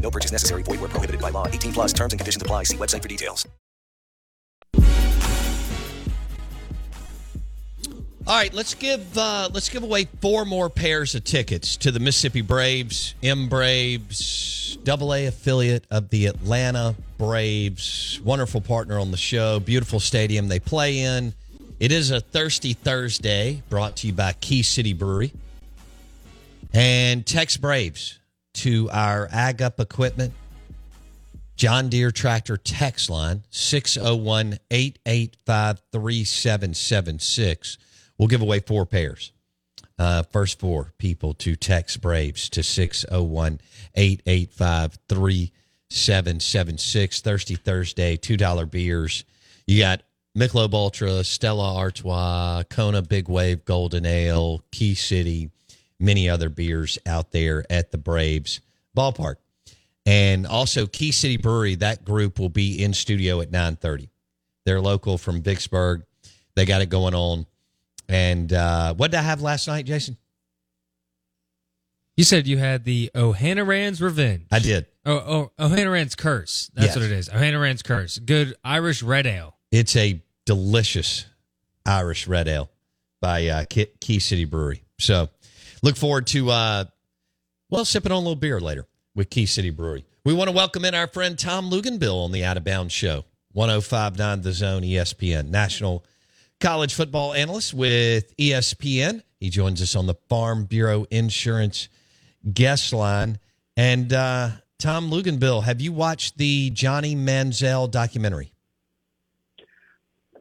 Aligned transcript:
No 0.00 0.10
purchase 0.10 0.32
necessary. 0.32 0.62
Void 0.62 0.80
where 0.80 0.88
prohibited 0.88 1.20
by 1.20 1.30
law. 1.30 1.48
18 1.48 1.72
plus 1.72 1.92
terms 1.92 2.12
and 2.12 2.20
conditions 2.20 2.42
apply. 2.42 2.62
See 2.62 2.76
website 2.76 3.02
for 3.02 3.08
details. 3.08 3.46
All 8.28 8.34
right, 8.34 8.52
let's 8.52 8.74
give 8.74 9.16
uh, 9.16 9.48
let's 9.54 9.68
give 9.68 9.84
away 9.84 10.08
four 10.20 10.44
more 10.44 10.68
pairs 10.68 11.14
of 11.14 11.22
tickets 11.22 11.76
to 11.76 11.92
the 11.92 12.00
Mississippi 12.00 12.40
Braves, 12.40 13.14
M 13.22 13.48
Braves, 13.48 14.78
Double 14.82 15.14
A 15.14 15.26
affiliate 15.26 15.84
of 15.92 16.08
the 16.10 16.26
Atlanta 16.26 16.96
Braves. 17.18 18.20
Wonderful 18.24 18.62
partner 18.62 18.98
on 18.98 19.12
the 19.12 19.16
show. 19.16 19.60
Beautiful 19.60 20.00
stadium 20.00 20.48
they 20.48 20.58
play 20.58 20.98
in. 20.98 21.34
It 21.78 21.92
is 21.92 22.10
a 22.10 22.20
Thirsty 22.20 22.72
Thursday, 22.72 23.62
brought 23.68 23.94
to 23.98 24.08
you 24.08 24.12
by 24.12 24.32
Key 24.32 24.64
City 24.64 24.92
Brewery. 24.92 25.32
And 26.74 27.24
Tex 27.24 27.56
Braves 27.56 28.18
to 28.56 28.90
our 28.90 29.28
Ag 29.32 29.62
Up 29.62 29.80
Equipment 29.80 30.34
John 31.56 31.88
Deere 31.88 32.10
Tractor 32.10 32.58
text 32.58 33.08
line 33.08 33.44
601 33.50 34.58
885 34.70 35.80
3776. 35.90 37.78
We'll 38.18 38.28
give 38.28 38.42
away 38.42 38.60
four 38.60 38.84
pairs. 38.84 39.32
Uh, 39.98 40.22
first 40.24 40.60
four 40.60 40.92
people 40.98 41.32
to 41.32 41.56
text 41.56 42.02
Braves 42.02 42.50
to 42.50 42.62
601 42.62 43.58
885 43.94 44.98
3776. 45.08 47.22
Thirsty 47.22 47.54
Thursday, 47.54 48.18
$2 48.18 48.70
beers. 48.70 49.24
You 49.66 49.78
got 49.78 50.02
Michelob 50.36 50.74
Ultra, 50.74 51.24
Stella 51.24 51.74
Artois, 51.74 52.64
Kona 52.68 53.00
Big 53.00 53.30
Wave 53.30 53.64
Golden 53.64 54.04
Ale, 54.04 54.62
Key 54.70 54.94
City, 54.94 55.48
many 55.98 56.28
other 56.28 56.48
beers 56.48 56.98
out 57.06 57.30
there 57.32 57.64
at 57.70 57.90
the 57.90 57.98
Braves 57.98 58.60
ballpark. 58.96 59.36
And 60.04 60.46
also 60.46 60.86
Key 60.86 61.10
City 61.12 61.36
Brewery, 61.36 61.74
that 61.76 62.04
group 62.04 62.38
will 62.38 62.48
be 62.48 62.82
in 62.82 62.94
studio 62.94 63.40
at 63.40 63.50
9:30. 63.50 64.08
They're 64.64 64.80
local 64.80 65.18
from 65.18 65.42
Vicksburg. 65.42 66.04
They 66.54 66.64
got 66.64 66.80
it 66.82 66.86
going 66.90 67.14
on. 67.14 67.46
And 68.08 68.52
uh, 68.52 68.94
what 68.94 69.10
did 69.10 69.18
I 69.18 69.22
have 69.22 69.42
last 69.42 69.66
night, 69.66 69.84
Jason? 69.84 70.16
You 72.16 72.24
said 72.24 72.46
you 72.46 72.56
had 72.56 72.84
the 72.84 73.10
Ohanaran's 73.14 74.00
Revenge. 74.00 74.46
I 74.50 74.58
did. 74.60 74.86
Oh, 75.04 75.50
oh 75.58 75.68
Ohanaran's 75.68 76.14
Curse. 76.14 76.70
That's 76.74 76.88
Yes. 76.88 76.96
what 76.96 77.04
it 77.04 77.10
is. 77.12 77.28
Ohanaran's 77.28 77.82
Curse. 77.82 78.18
Good 78.18 78.54
Irish 78.64 79.02
red 79.02 79.26
ale. 79.26 79.56
It's 79.70 79.94
a 79.96 80.22
delicious 80.46 81.26
Irish 81.84 82.26
red 82.26 82.48
ale 82.48 82.70
by 83.20 83.46
uh, 83.48 83.64
Key, 83.68 83.86
Key 84.00 84.18
City 84.20 84.44
Brewery. 84.46 84.82
So 84.98 85.28
look 85.82 85.96
forward 85.96 86.26
to, 86.28 86.50
uh, 86.50 86.84
well, 87.70 87.84
sipping 87.84 88.12
on 88.12 88.16
a 88.16 88.20
little 88.20 88.36
beer 88.36 88.60
later 88.60 88.86
with 89.14 89.30
Key 89.30 89.46
City 89.46 89.70
Brewery. 89.70 90.04
We 90.24 90.34
want 90.34 90.48
to 90.48 90.56
welcome 90.56 90.84
in 90.84 90.94
our 90.94 91.06
friend 91.06 91.38
Tom 91.38 91.70
Luginbill 91.70 92.24
on 92.24 92.32
the 92.32 92.44
Out 92.44 92.56
of 92.56 92.64
Bounds 92.64 92.92
Show, 92.92 93.24
1059 93.52 94.42
The 94.42 94.52
Zone 94.52 94.82
ESPN, 94.82 95.48
national 95.50 96.04
college 96.60 96.94
football 96.94 97.32
analyst 97.34 97.74
with 97.74 98.36
ESPN. 98.36 99.22
He 99.38 99.50
joins 99.50 99.82
us 99.82 99.94
on 99.94 100.06
the 100.06 100.14
Farm 100.28 100.64
Bureau 100.64 101.06
Insurance 101.10 101.88
guest 102.52 102.92
line. 102.92 103.38
And 103.76 104.12
uh, 104.12 104.50
Tom 104.78 105.10
Luginbill, 105.10 105.64
have 105.64 105.80
you 105.80 105.92
watched 105.92 106.38
the 106.38 106.70
Johnny 106.70 107.14
Manziel 107.14 107.90
documentary? 107.90 108.52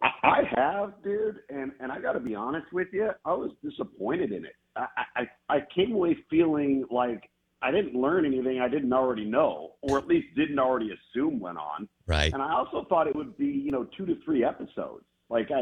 I 0.02 0.45
have, 0.81 0.94
dude, 1.03 1.40
and 1.50 1.72
and 1.80 1.91
I 1.91 2.00
got 2.00 2.13
to 2.13 2.19
be 2.19 2.36
honest 2.36 2.72
with 2.72 2.88
you, 2.91 3.09
I 3.25 3.34
was 3.34 3.52
disappointed 3.63 4.31
in 4.31 4.46
it. 4.46 4.56
I, 4.75 4.88
I 5.16 5.56
I 5.56 5.59
came 5.74 5.94
away 5.94 6.18
feeling 6.30 6.86
like 6.91 7.30
I 7.62 7.72
didn't 7.72 7.96
learn 8.00 8.25
anything 8.25 8.59
I 8.59 8.68
didn't 8.68 8.94
already 8.94 9.25
know, 9.25 9.74
or 9.81 9.97
at 9.97 10.08
least 10.08 10.28
didn't 10.35 10.59
already 10.59 10.91
assume 10.91 11.40
went 11.40 11.58
on. 11.58 11.88
Right. 12.06 12.31
And 12.31 12.41
I 12.41 12.53
also 12.53 12.85
thought 12.88 13.08
it 13.08 13.16
would 13.16 13.38
be, 13.38 13.47
you 13.47 13.72
know, 13.72 13.88
two 13.97 14.06
to 14.06 14.16
three 14.24 14.44
episodes. 14.44 15.03
Like 15.30 15.50
I, 15.52 15.62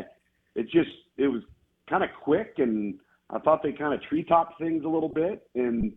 it 0.56 0.64
just 0.64 0.90
it 1.18 1.28
was 1.28 1.42
kind 1.90 2.04
of 2.04 2.10
quick, 2.22 2.56
and 2.58 2.96
I 3.30 3.40
thought 3.40 3.64
they 3.64 3.72
kind 3.72 3.94
of 3.94 4.02
treetop 4.10 4.58
things 4.60 4.84
a 4.84 4.90
little 4.90 5.10
bit. 5.10 5.48
And 5.56 5.94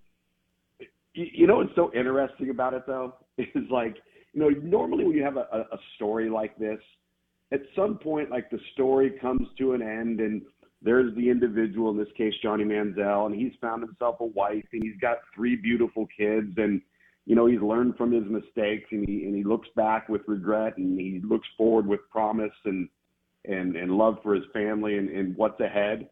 you, 1.14 1.26
you 1.32 1.46
know 1.46 1.56
what's 1.56 1.74
so 1.74 1.90
interesting 1.94 2.50
about 2.50 2.74
it 2.74 2.86
though 2.86 3.14
is 3.38 3.68
like, 3.70 3.96
you 4.32 4.40
know, 4.40 4.48
normally 4.48 5.04
when 5.04 5.16
you 5.16 5.24
have 5.24 5.36
a 5.36 5.66
a 5.72 5.78
story 5.96 6.28
like 6.28 6.56
this, 6.58 6.78
at 7.52 7.62
some 7.76 7.98
point, 7.98 8.30
like 8.30 8.50
the 8.50 8.58
story 8.72 9.10
comes 9.20 9.46
to 9.58 9.72
an 9.72 9.82
end, 9.82 10.20
and 10.20 10.42
there's 10.82 11.14
the 11.14 11.30
individual, 11.30 11.90
in 11.90 11.96
this 11.96 12.08
case, 12.16 12.34
Johnny 12.42 12.64
Manziel, 12.64 13.26
and 13.26 13.34
he's 13.34 13.52
found 13.60 13.82
himself 13.82 14.16
a 14.20 14.24
wife, 14.24 14.64
and 14.72 14.82
he's 14.82 14.98
got 15.00 15.18
three 15.34 15.56
beautiful 15.56 16.06
kids, 16.16 16.52
and 16.56 16.80
you 17.24 17.34
know 17.34 17.46
he's 17.46 17.60
learned 17.60 17.96
from 17.96 18.12
his 18.12 18.24
mistakes, 18.24 18.86
and 18.90 19.08
he 19.08 19.24
and 19.24 19.34
he 19.34 19.44
looks 19.44 19.68
back 19.76 20.08
with 20.08 20.22
regret, 20.26 20.76
and 20.76 20.98
he 20.98 21.20
looks 21.24 21.48
forward 21.56 21.86
with 21.86 22.00
promise 22.10 22.52
and 22.64 22.88
and 23.44 23.76
and 23.76 23.92
love 23.92 24.18
for 24.22 24.34
his 24.34 24.44
family 24.52 24.98
and, 24.98 25.08
and 25.08 25.36
what's 25.36 25.60
ahead. 25.60 26.08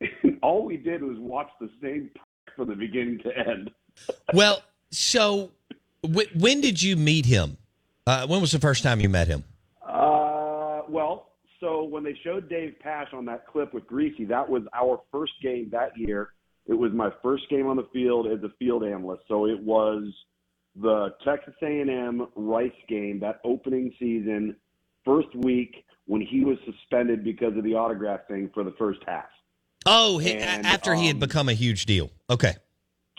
And 0.00 0.38
all 0.42 0.64
we 0.64 0.76
did 0.76 1.02
was 1.02 1.16
watch 1.18 1.48
the 1.60 1.70
same 1.82 2.10
from 2.56 2.68
the 2.68 2.76
beginning 2.76 3.20
to 3.24 3.36
end. 3.36 3.70
Well, 4.32 4.62
so 4.90 5.50
w- 6.02 6.28
when 6.38 6.60
did 6.60 6.82
you 6.82 6.96
meet 6.96 7.26
him? 7.26 7.56
Uh, 8.06 8.26
when 8.26 8.40
was 8.42 8.52
the 8.52 8.58
first 8.58 8.82
time 8.82 9.00
you 9.00 9.08
met 9.08 9.28
him? 9.28 9.44
Well, 10.90 11.30
so 11.60 11.84
when 11.84 12.04
they 12.04 12.18
showed 12.22 12.48
Dave 12.48 12.74
Pasch 12.80 13.08
on 13.12 13.24
that 13.26 13.46
clip 13.46 13.72
with 13.72 13.84
Griese, 13.86 14.28
that 14.28 14.48
was 14.48 14.62
our 14.74 15.00
first 15.10 15.32
game 15.42 15.68
that 15.72 15.96
year. 15.96 16.30
It 16.66 16.74
was 16.74 16.92
my 16.92 17.10
first 17.22 17.48
game 17.50 17.66
on 17.66 17.76
the 17.76 17.88
field 17.92 18.26
as 18.26 18.42
a 18.42 18.50
field 18.58 18.84
analyst. 18.84 19.24
So 19.28 19.46
it 19.46 19.60
was 19.60 20.04
the 20.76 21.14
Texas 21.24 21.54
A&M 21.62 22.26
Rice 22.34 22.72
game 22.88 23.20
that 23.20 23.40
opening 23.44 23.92
season, 23.98 24.56
first 25.04 25.34
week 25.36 25.84
when 26.06 26.20
he 26.20 26.44
was 26.44 26.58
suspended 26.64 27.24
because 27.24 27.56
of 27.56 27.64
the 27.64 27.74
autograph 27.74 28.20
thing 28.28 28.50
for 28.52 28.64
the 28.64 28.74
first 28.78 29.00
half. 29.06 29.24
Oh, 29.86 30.18
he, 30.18 30.32
And, 30.34 30.66
after 30.66 30.94
he 30.94 31.06
had 31.06 31.16
um, 31.16 31.20
become 31.20 31.48
a 31.48 31.52
huge 31.52 31.86
deal. 31.86 32.10
Okay. 32.30 32.54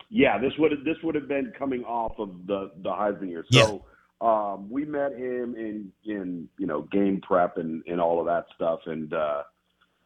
Yeah, 0.10 0.38
this 0.38 0.54
would 0.60 0.72
this 0.86 0.98
would 1.04 1.16
have 1.16 1.28
been 1.28 1.52
coming 1.58 1.84
off 1.84 2.14
of 2.20 2.46
the 2.46 2.72
the 2.84 2.90
Heisman 2.90 3.30
year. 3.30 3.44
So 3.50 3.86
um, 4.22 4.70
we 4.70 4.86
met 4.86 5.14
him 5.14 5.56
in 5.56 5.92
in 6.06 6.50
you 6.58 6.68
know 6.68 6.84
game 6.92 7.22
prep 7.22 7.58
and 7.58 7.84
and 7.88 8.00
all 8.00 8.20
of 8.20 8.26
that 8.26 8.46
stuff, 8.56 8.82
and 8.86 9.14
uh, 9.14 9.44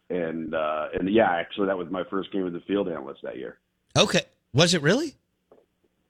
and 0.10 0.54
uh, 0.54 0.88
and 0.94 1.10
yeah, 1.14 1.30
actually 1.32 1.68
that 1.68 1.78
was 1.78 1.90
my 1.90 2.04
first 2.10 2.32
game 2.32 2.48
as 2.48 2.54
a 2.54 2.62
field 2.62 2.88
analyst 2.88 3.22
that 3.24 3.38
year. 3.38 3.60
Okay. 3.98 4.22
Was 4.54 4.74
it 4.74 4.82
really? 4.82 5.16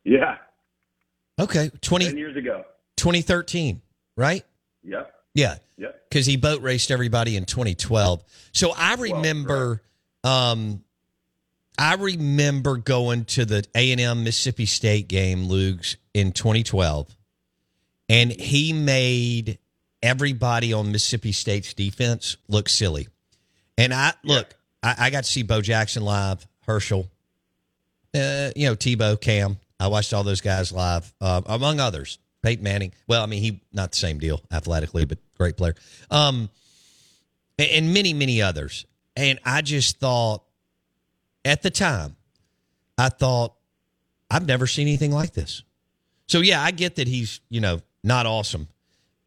Yeah, 0.05 0.37
Okay. 1.39 1.71
20, 1.81 2.05
ten 2.05 2.17
years 2.17 2.35
ago. 2.35 2.65
2013, 2.97 3.81
right? 4.17 4.45
Yep. 4.83 5.13
Yeah. 5.33 5.55
Yep. 5.77 6.09
Because 6.09 6.25
he 6.25 6.35
boat 6.35 6.61
raced 6.61 6.91
everybody 6.91 7.37
in 7.37 7.45
2012. 7.45 8.23
So 8.51 8.73
I 8.75 8.95
remember, 8.95 9.81
um, 10.23 10.83
I 11.77 11.95
remember 11.95 12.77
going 12.77 13.25
to 13.25 13.45
the 13.45 13.63
A 13.73 13.91
and 13.91 14.01
M 14.01 14.23
Mississippi 14.23 14.65
State 14.65 15.07
game, 15.07 15.45
Luke's 15.45 15.95
in 16.13 16.33
2012, 16.33 17.15
and 18.09 18.31
he 18.31 18.73
made 18.73 19.59
everybody 20.01 20.73
on 20.73 20.91
Mississippi 20.91 21.31
State's 21.31 21.73
defense 21.73 22.37
look 22.47 22.67
silly. 22.67 23.07
And 23.77 23.93
I 23.93 24.13
look, 24.23 24.55
I, 24.83 24.95
I 24.97 25.09
got 25.11 25.23
to 25.23 25.29
see 25.29 25.43
Bo 25.43 25.61
Jackson 25.61 26.03
live, 26.03 26.45
Herschel, 26.65 27.09
uh, 28.15 28.51
you 28.55 28.67
know 28.67 28.75
Tebow, 28.75 29.19
Cam. 29.19 29.57
I 29.79 29.87
watched 29.87 30.13
all 30.13 30.23
those 30.23 30.41
guys 30.41 30.71
live, 30.73 31.13
uh, 31.21 31.41
among 31.45 31.79
others. 31.79 32.17
Peyton 32.41 32.63
Manning. 32.63 32.93
Well, 33.07 33.21
I 33.21 33.25
mean, 33.25 33.41
he 33.41 33.61
not 33.73 33.91
the 33.91 33.97
same 33.97 34.17
deal 34.17 34.41
athletically, 34.51 35.05
but 35.05 35.17
great 35.37 35.57
player. 35.57 35.75
Um, 36.09 36.49
and, 37.57 37.69
and 37.69 37.93
many, 37.93 38.13
many 38.13 38.41
others. 38.41 38.85
And 39.15 39.39
I 39.43 39.61
just 39.61 39.99
thought, 39.99 40.43
at 41.43 41.61
the 41.61 41.69
time, 41.69 42.15
I 42.97 43.09
thought, 43.09 43.55
I've 44.31 44.45
never 44.45 44.67
seen 44.67 44.87
anything 44.87 45.11
like 45.11 45.33
this. 45.33 45.63
So 46.27 46.39
yeah, 46.39 46.61
I 46.61 46.71
get 46.71 46.95
that 46.95 47.07
he's 47.07 47.41
you 47.49 47.59
know 47.59 47.81
not 48.03 48.25
awesome 48.25 48.67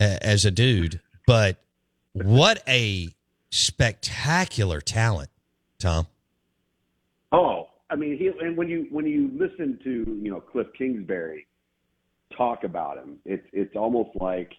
uh, 0.00 0.18
as 0.22 0.44
a 0.44 0.50
dude, 0.50 1.00
but 1.26 1.58
what 2.12 2.62
a 2.68 3.08
spectacular 3.50 4.80
talent, 4.80 5.30
Tom. 5.78 6.06
Oh, 7.30 7.68
I 7.90 7.96
mean, 7.96 8.16
he 8.18 8.28
and 8.44 8.56
when 8.56 8.68
you 8.68 8.86
when 8.90 9.06
you 9.06 9.30
listen 9.34 9.78
to 9.84 9.90
you 9.90 10.30
know 10.30 10.42
Kliff 10.52 10.72
Kingsbury 10.76 11.46
talk 12.36 12.64
about 12.64 12.96
him, 12.98 13.18
it's 13.24 13.46
it's 13.52 13.76
almost 13.76 14.10
like 14.14 14.52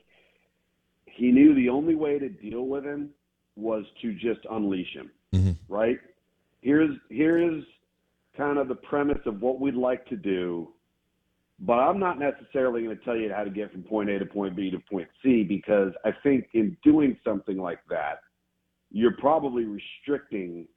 he 1.06 1.31
knew 1.31 1.54
the 1.54 1.69
only 1.69 1.95
way 1.95 2.18
to 2.19 2.30
deal 2.30 2.65
with 2.65 2.83
him 2.83 3.10
was 3.56 3.86
to 4.01 4.13
just 4.13 4.42
unleash 4.50 4.94
him. 4.94 5.12
Mhm. 5.33 5.56
Right? 5.68 6.00
Here's 6.62 6.95
here's 7.10 7.63
kind 8.38 8.57
of 8.57 8.68
the 8.68 8.75
premise 8.75 9.21
of 9.25 9.42
what 9.42 9.60
we'd 9.60 9.75
like 9.75 10.07
to 10.07 10.15
do, 10.15 10.69
but 11.60 11.74
I'm 11.74 12.00
not 12.00 12.20
necessarily 12.20 12.84
going 12.84 12.98
to 12.98 13.04
tell 13.04 13.16
you 13.16 13.32
how 13.34 13.44
to 13.44 13.50
get 13.50 13.72
from 13.72 13.84
point 13.84 14.10
A 14.10 14.20
to 14.20 14.26
point 14.26 14.56
B 14.56 14.70
to 14.72 14.80
point 14.80 15.08
C 15.24 15.44
because 15.44 15.92
I 16.04 16.12
think 16.24 16.48
in 16.54 16.78
doing 16.84 17.18
something 17.24 17.58
like 17.58 17.80
that, 17.90 18.20
you're 18.92 19.16
probably 19.18 19.66
restricting 19.66 20.68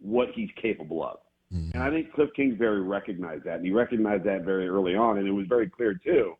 what 0.00 0.28
he's 0.34 0.50
capable 0.60 1.04
of. 1.04 1.18
Mm-hmm. 1.54 1.70
And 1.74 1.82
I 1.82 1.90
think 1.90 2.12
Kliff 2.12 2.34
Kingsbury 2.34 2.82
recognized 2.82 3.44
that, 3.44 3.56
and 3.56 3.64
he 3.64 3.72
recognized 3.72 4.24
that 4.24 4.44
very 4.44 4.68
early 4.68 4.94
on, 4.94 5.18
and 5.18 5.26
it 5.26 5.32
was 5.32 5.46
very 5.48 5.68
clear 5.68 5.94
too 5.94 6.34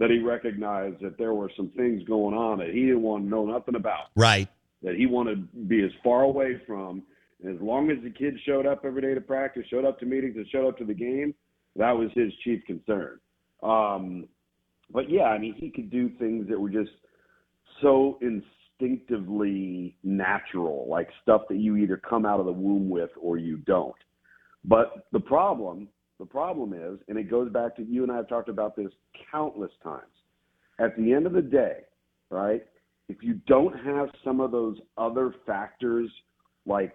that 0.00 0.10
he 0.10 0.18
recognized 0.18 0.98
that 1.02 1.18
there 1.18 1.34
were 1.34 1.50
some 1.56 1.68
things 1.76 2.02
going 2.08 2.34
on 2.34 2.58
that 2.58 2.68
he 2.68 2.86
didn't 2.86 3.02
want 3.02 3.22
to 3.22 3.28
know 3.28 3.44
nothing 3.44 3.74
about, 3.76 4.06
Right. 4.16 4.48
that 4.82 4.96
he 4.96 5.04
wanted 5.06 5.52
to 5.52 5.58
be 5.58 5.84
as 5.84 5.90
far 6.02 6.22
away 6.22 6.58
from. 6.66 7.02
And 7.42 7.54
as 7.54 7.60
long 7.60 7.90
as 7.90 7.98
the 8.02 8.10
kids 8.10 8.38
showed 8.46 8.66
up 8.66 8.84
every 8.84 9.02
day 9.02 9.14
to 9.14 9.20
practice, 9.20 9.64
showed 9.68 9.84
up 9.84 10.00
to 10.00 10.06
meetings, 10.06 10.36
and 10.36 10.46
showed 10.48 10.66
up 10.66 10.78
to 10.78 10.84
the 10.86 10.94
game, 10.94 11.34
that 11.80 11.96
was 11.96 12.10
his 12.14 12.30
chief 12.44 12.62
concern. 12.66 13.18
Um, 13.62 14.28
but 14.92 15.10
yeah, 15.10 15.24
I 15.24 15.38
mean, 15.38 15.54
he 15.54 15.70
could 15.70 15.90
do 15.90 16.10
things 16.18 16.46
that 16.50 16.60
were 16.60 16.68
just 16.68 16.90
so 17.80 18.18
instinctively 18.20 19.96
natural, 20.04 20.86
like 20.90 21.08
stuff 21.22 21.42
that 21.48 21.56
you 21.56 21.76
either 21.76 21.96
come 21.96 22.26
out 22.26 22.38
of 22.38 22.44
the 22.44 22.52
womb 22.52 22.90
with 22.90 23.08
or 23.18 23.38
you 23.38 23.56
don't. 23.56 23.94
But 24.62 25.06
the 25.12 25.20
problem, 25.20 25.88
the 26.18 26.26
problem 26.26 26.74
is, 26.74 26.98
and 27.08 27.16
it 27.16 27.30
goes 27.30 27.50
back 27.50 27.76
to 27.76 27.82
you 27.82 28.02
and 28.02 28.12
I 28.12 28.16
have 28.16 28.28
talked 28.28 28.50
about 28.50 28.76
this 28.76 28.92
countless 29.32 29.72
times. 29.82 30.04
At 30.78 30.94
the 30.98 31.14
end 31.14 31.26
of 31.26 31.32
the 31.32 31.42
day, 31.42 31.78
right? 32.30 32.62
If 33.08 33.22
you 33.22 33.40
don't 33.46 33.74
have 33.78 34.08
some 34.22 34.40
of 34.40 34.50
those 34.50 34.76
other 34.98 35.34
factors 35.46 36.10
like 36.66 36.94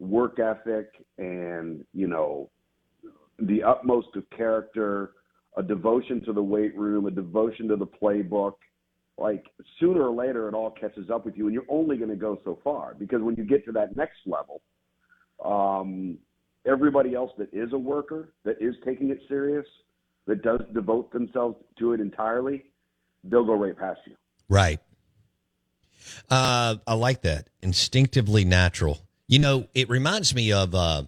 work 0.00 0.40
ethic 0.40 0.88
and, 1.18 1.84
you 1.92 2.08
know, 2.08 2.50
the 3.38 3.62
utmost 3.62 4.08
of 4.16 4.28
character, 4.30 5.12
a 5.56 5.62
devotion 5.62 6.22
to 6.24 6.32
the 6.32 6.42
weight 6.42 6.76
room, 6.76 7.06
a 7.06 7.10
devotion 7.10 7.68
to 7.68 7.76
the 7.76 7.86
playbook, 7.86 8.54
like 9.18 9.44
sooner 9.78 10.02
or 10.02 10.14
later 10.14 10.48
it 10.48 10.54
all 10.54 10.70
catches 10.70 11.10
up 11.10 11.24
with 11.24 11.36
you 11.36 11.46
and 11.46 11.54
you're 11.54 11.62
only 11.68 11.96
going 11.96 12.10
to 12.10 12.16
go 12.16 12.38
so 12.44 12.58
far 12.64 12.96
because 12.98 13.22
when 13.22 13.36
you 13.36 13.44
get 13.44 13.64
to 13.64 13.72
that 13.72 13.96
next 13.96 14.18
level, 14.26 14.60
um, 15.44 16.18
everybody 16.66 17.14
else 17.14 17.30
that 17.38 17.48
is 17.52 17.72
a 17.72 17.78
worker, 17.78 18.32
that 18.44 18.56
is 18.60 18.74
taking 18.84 19.10
it 19.10 19.20
serious, 19.28 19.66
that 20.26 20.42
does 20.42 20.60
devote 20.72 21.12
themselves 21.12 21.56
to 21.78 21.92
it 21.92 22.00
entirely, 22.00 22.64
they'll 23.22 23.44
go 23.44 23.54
right 23.54 23.76
past 23.78 24.00
you. 24.06 24.14
Right. 24.48 24.80
Uh, 26.30 26.76
I 26.86 26.94
like 26.94 27.22
that. 27.22 27.48
Instinctively 27.62 28.44
natural. 28.44 29.00
You 29.26 29.38
know, 29.38 29.68
it 29.74 29.88
reminds 29.88 30.34
me 30.34 30.52
of 30.52 30.74
uh, 30.74 31.04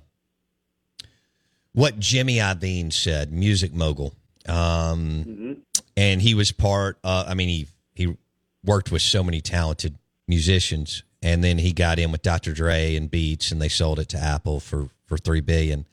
what 1.76 1.98
Jimmy 1.98 2.36
Iovine 2.38 2.90
said, 2.90 3.30
music 3.30 3.74
mogul. 3.74 4.14
Um, 4.48 5.62
And 5.94 6.22
he 6.22 6.32
was 6.32 6.50
part, 6.50 6.96
uh, 7.04 7.26
I 7.28 7.34
mean, 7.34 7.50
he, 7.50 7.66
he 7.94 8.16
worked 8.64 8.90
with 8.90 9.02
so 9.02 9.22
many 9.22 9.42
talented 9.42 9.96
musicians. 10.26 11.02
And 11.20 11.44
then 11.44 11.58
he 11.58 11.74
got 11.74 11.98
in 11.98 12.12
with 12.12 12.22
Dr. 12.22 12.54
Dre 12.54 12.96
and 12.96 13.10
Beats, 13.10 13.52
and 13.52 13.60
they 13.60 13.68
sold 13.68 13.98
it 13.98 14.08
to 14.10 14.18
Apple 14.18 14.58
for, 14.58 14.88
for 15.04 15.18
3 15.18 15.42
billion. 15.42 15.84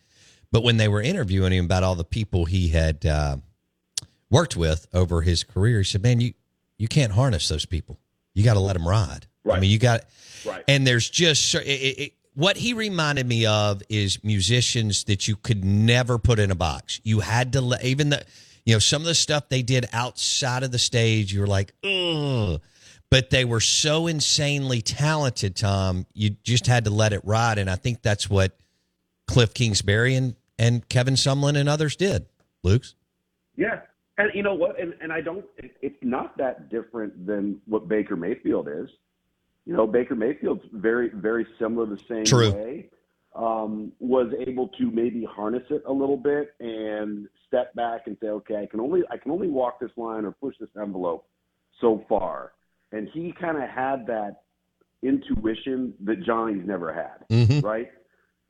But 0.53 0.63
when 0.63 0.77
they 0.77 0.87
were 0.87 1.01
interviewing 1.01 1.51
him 1.51 1.65
about 1.65 1.83
all 1.83 1.95
the 1.95 2.05
people 2.05 2.45
he 2.45 2.69
had 2.69 3.05
uh, 3.05 3.37
worked 4.29 4.55
with 4.55 4.87
over 4.93 5.21
his 5.21 5.43
career, 5.43 5.79
he 5.79 5.83
said, 5.83 6.03
"Man, 6.03 6.21
you 6.21 6.33
you 6.77 6.87
can't 6.87 7.11
harness 7.13 7.49
those 7.49 7.65
people. 7.65 7.97
You 8.35 8.43
got 8.43 8.53
to 8.53 8.59
let 8.59 8.73
them 8.73 8.87
ride. 8.87 9.25
I 9.49 9.59
mean, 9.59 9.71
you 9.71 9.79
got 9.79 10.05
Right. 10.45 10.63
And 10.67 10.85
there's 10.85 11.09
just 11.09 11.55
it, 11.55 11.61
it, 11.65 12.13
what 12.35 12.57
he 12.57 12.73
reminded 12.73 13.27
me 13.27 13.45
of 13.45 13.81
is 13.89 14.23
musicians 14.23 15.03
that 15.05 15.27
you 15.27 15.35
could 15.35 15.63
never 15.63 16.17
put 16.17 16.39
in 16.39 16.51
a 16.51 16.55
box. 16.55 16.99
You 17.03 17.19
had 17.19 17.53
to 17.53 17.61
let 17.61 17.83
even 17.83 18.09
the 18.09 18.25
you 18.65 18.73
know 18.73 18.79
some 18.79 19.01
of 19.01 19.07
the 19.07 19.15
stuff 19.15 19.49
they 19.49 19.61
did 19.61 19.87
outside 19.93 20.63
of 20.63 20.71
the 20.71 20.79
stage. 20.79 21.33
You 21.33 21.41
were 21.41 21.47
like, 21.47 21.73
ugh. 21.83 22.61
But 23.09 23.29
they 23.29 23.45
were 23.45 23.59
so 23.59 24.07
insanely 24.07 24.81
talented, 24.81 25.55
Tom. 25.55 26.07
You 26.13 26.31
just 26.43 26.65
had 26.65 26.85
to 26.85 26.89
let 26.89 27.13
it 27.13 27.21
ride, 27.23 27.59
and 27.59 27.69
I 27.69 27.75
think 27.75 28.01
that's 28.01 28.27
what 28.27 28.57
Kliff 29.27 29.53
Kingsbury 29.53 30.15
and, 30.15 30.35
and 30.57 30.87
Kevin 30.89 31.13
Sumlin 31.13 31.55
and 31.55 31.69
others 31.69 31.95
did. 31.95 32.25
Luke's. 32.63 32.95
Yeah. 33.55 33.81
And 34.17 34.31
you 34.33 34.43
know 34.43 34.53
what? 34.53 34.79
And, 34.79 34.93
and 35.01 35.11
I 35.11 35.21
don't, 35.21 35.45
it's 35.57 35.95
not 36.01 36.37
that 36.37 36.69
different 36.69 37.25
than 37.25 37.59
what 37.65 37.87
Baker 37.87 38.15
Mayfield 38.15 38.67
is. 38.67 38.89
You 39.65 39.73
know, 39.73 39.87
Baker 39.87 40.15
Mayfield's 40.15 40.63
very, 40.73 41.09
very 41.09 41.47
similar 41.57 41.85
the 41.85 41.99
same 42.09 42.25
True. 42.25 42.51
way. 42.51 42.89
Um, 43.35 43.91
was 43.99 44.31
able 44.45 44.67
to 44.79 44.91
maybe 44.91 45.23
harness 45.23 45.63
it 45.71 45.81
a 45.87 45.91
little 45.91 46.17
bit 46.17 46.53
and 46.59 47.27
step 47.47 47.73
back 47.73 48.01
and 48.05 48.15
say, 48.21 48.27
okay, 48.27 48.57
I 48.57 48.67
can 48.67 48.79
only, 48.79 49.01
I 49.09 49.17
can 49.17 49.31
only 49.31 49.47
walk 49.47 49.79
this 49.79 49.89
line 49.97 50.23
or 50.25 50.31
push 50.33 50.55
this 50.59 50.69
envelope 50.79 51.25
so 51.81 52.05
far. 52.07 52.51
And 52.91 53.09
he 53.11 53.31
kind 53.31 53.57
of 53.57 53.67
had 53.69 54.05
that 54.05 54.41
intuition 55.01 55.93
that 56.01 56.23
Johnny's 56.23 56.65
never 56.65 56.93
had, 56.93 57.25
Mhm. 57.29 57.63
right? 57.63 57.91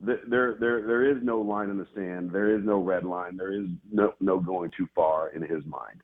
There, 0.00 0.56
there, 0.60 0.82
there 0.82 1.10
is 1.10 1.22
no 1.22 1.40
line 1.40 1.70
in 1.70 1.78
the 1.78 1.86
sand. 1.94 2.30
There 2.30 2.54
is 2.54 2.62
no 2.62 2.78
red 2.78 3.04
line. 3.04 3.38
There 3.38 3.52
is 3.52 3.66
no, 3.90 4.12
no 4.20 4.38
going 4.38 4.70
too 4.76 4.86
far 4.94 5.28
in 5.30 5.40
his 5.40 5.64
mind. 5.64 6.02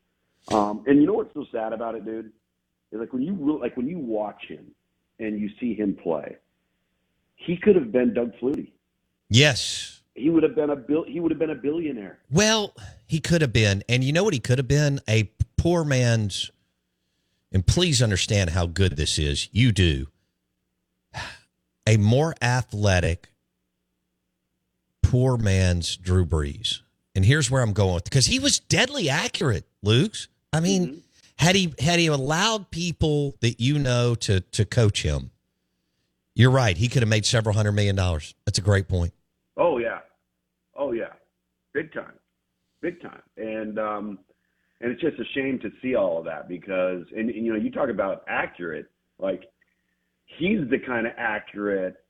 Um, 0.55 0.85
and 0.87 0.99
you 1.00 1.07
know 1.07 1.14
what's 1.14 1.35
so 1.35 1.45
sad 1.52 1.75
about 1.75 1.97
it, 1.97 2.07
dude? 2.07 2.33
Is 2.93 2.99
like 2.99 3.12
when 3.12 3.23
you 3.23 3.35
like 3.61 3.76
when 3.76 3.87
you 3.87 3.99
watch 3.99 4.43
him 4.49 4.67
and 5.21 5.39
you 5.39 5.50
see 5.61 5.75
him 5.75 5.97
play, 6.03 6.37
he 7.37 7.57
could 7.57 7.77
have 7.77 7.93
been 7.93 8.12
Doug 8.15 8.33
Flutie. 8.41 8.73
Yes. 9.29 10.00
He 10.15 10.29
would 10.29 10.43
have 10.43 10.55
been 10.55 10.71
a 10.71 10.77
bill. 10.77 11.05
He 11.05 11.21
would 11.21 11.31
have 11.31 11.39
been 11.39 11.50
a 11.50 11.55
billionaire. 11.55 12.19
Well, 12.31 12.75
he 13.07 13.21
could 13.21 13.41
have 13.43 13.53
been. 13.53 13.85
And 13.89 14.03
you 14.03 14.12
know 14.12 14.25
what 14.25 14.35
he 14.35 14.41
could 14.41 14.59
have 14.59 14.69
been? 14.69 15.00
A 15.09 15.31
poor 15.57 15.85
man's, 15.85 16.50
and 17.53 17.67
please 17.67 18.03
understand 18.03 18.50
how 18.50 18.67
good 18.67 18.97
this 18.97 19.19
is. 19.19 19.49
You 19.53 19.73
do. 19.73 20.09
A 21.87 21.97
more 21.97 22.35
athletic, 22.43 23.31
poor 25.03 25.37
man's 25.37 25.97
Drew 25.97 26.27
Brees. 26.27 26.81
And 27.15 27.25
here's 27.25 27.50
where 27.50 27.62
I'm 27.62 27.73
going 27.73 27.95
with 27.95 28.05
because 28.05 28.27
he 28.27 28.39
was 28.39 28.59
deadly 28.59 29.09
accurate, 29.09 29.67
Luke's. 29.83 30.29
I 30.53 30.61
mean, 30.61 30.87
mm-hmm. 30.87 30.99
Had 31.40 31.56
he 31.56 31.73
had 31.78 31.99
he 31.99 32.06
allowed 32.06 32.70
people 32.70 33.35
that 33.40 33.61
you 33.61 33.78
know 33.78 34.14
to 34.14 34.40
to 34.40 34.66
coach 34.66 35.02
him, 35.02 35.30
you're 36.35 36.50
right. 36.50 36.76
He 36.76 36.87
could 36.87 37.00
have 37.00 37.09
made 37.09 37.25
several 37.25 37.54
hundred 37.54 37.73
million 37.73 37.97
dollars. 37.97 38.35
That's 38.44 38.59
a 38.59 38.62
great 38.62 38.88
point. 38.88 39.14
Oh 39.56 39.78
yeah, 39.78 40.00
oh 40.76 40.92
yeah, 40.92 41.14
big 41.73 41.94
time, 41.94 42.12
big 42.82 43.00
time. 43.00 43.23
And 43.38 43.78
um, 43.78 44.18
and 44.82 44.92
it's 44.92 45.00
just 45.00 45.18
a 45.18 45.25
shame 45.35 45.59
to 45.61 45.70
see 45.80 45.94
all 45.94 46.18
of 46.18 46.26
that 46.26 46.47
because 46.47 47.06
and, 47.16 47.30
and 47.30 47.47
you 47.47 47.54
know 47.54 47.59
you 47.59 47.70
talk 47.70 47.88
about 47.88 48.23
accurate, 48.28 48.90
like 49.18 49.44
he's 50.26 50.68
the 50.68 50.78
kind 50.78 51.06
of 51.06 51.14
accurate 51.16 52.04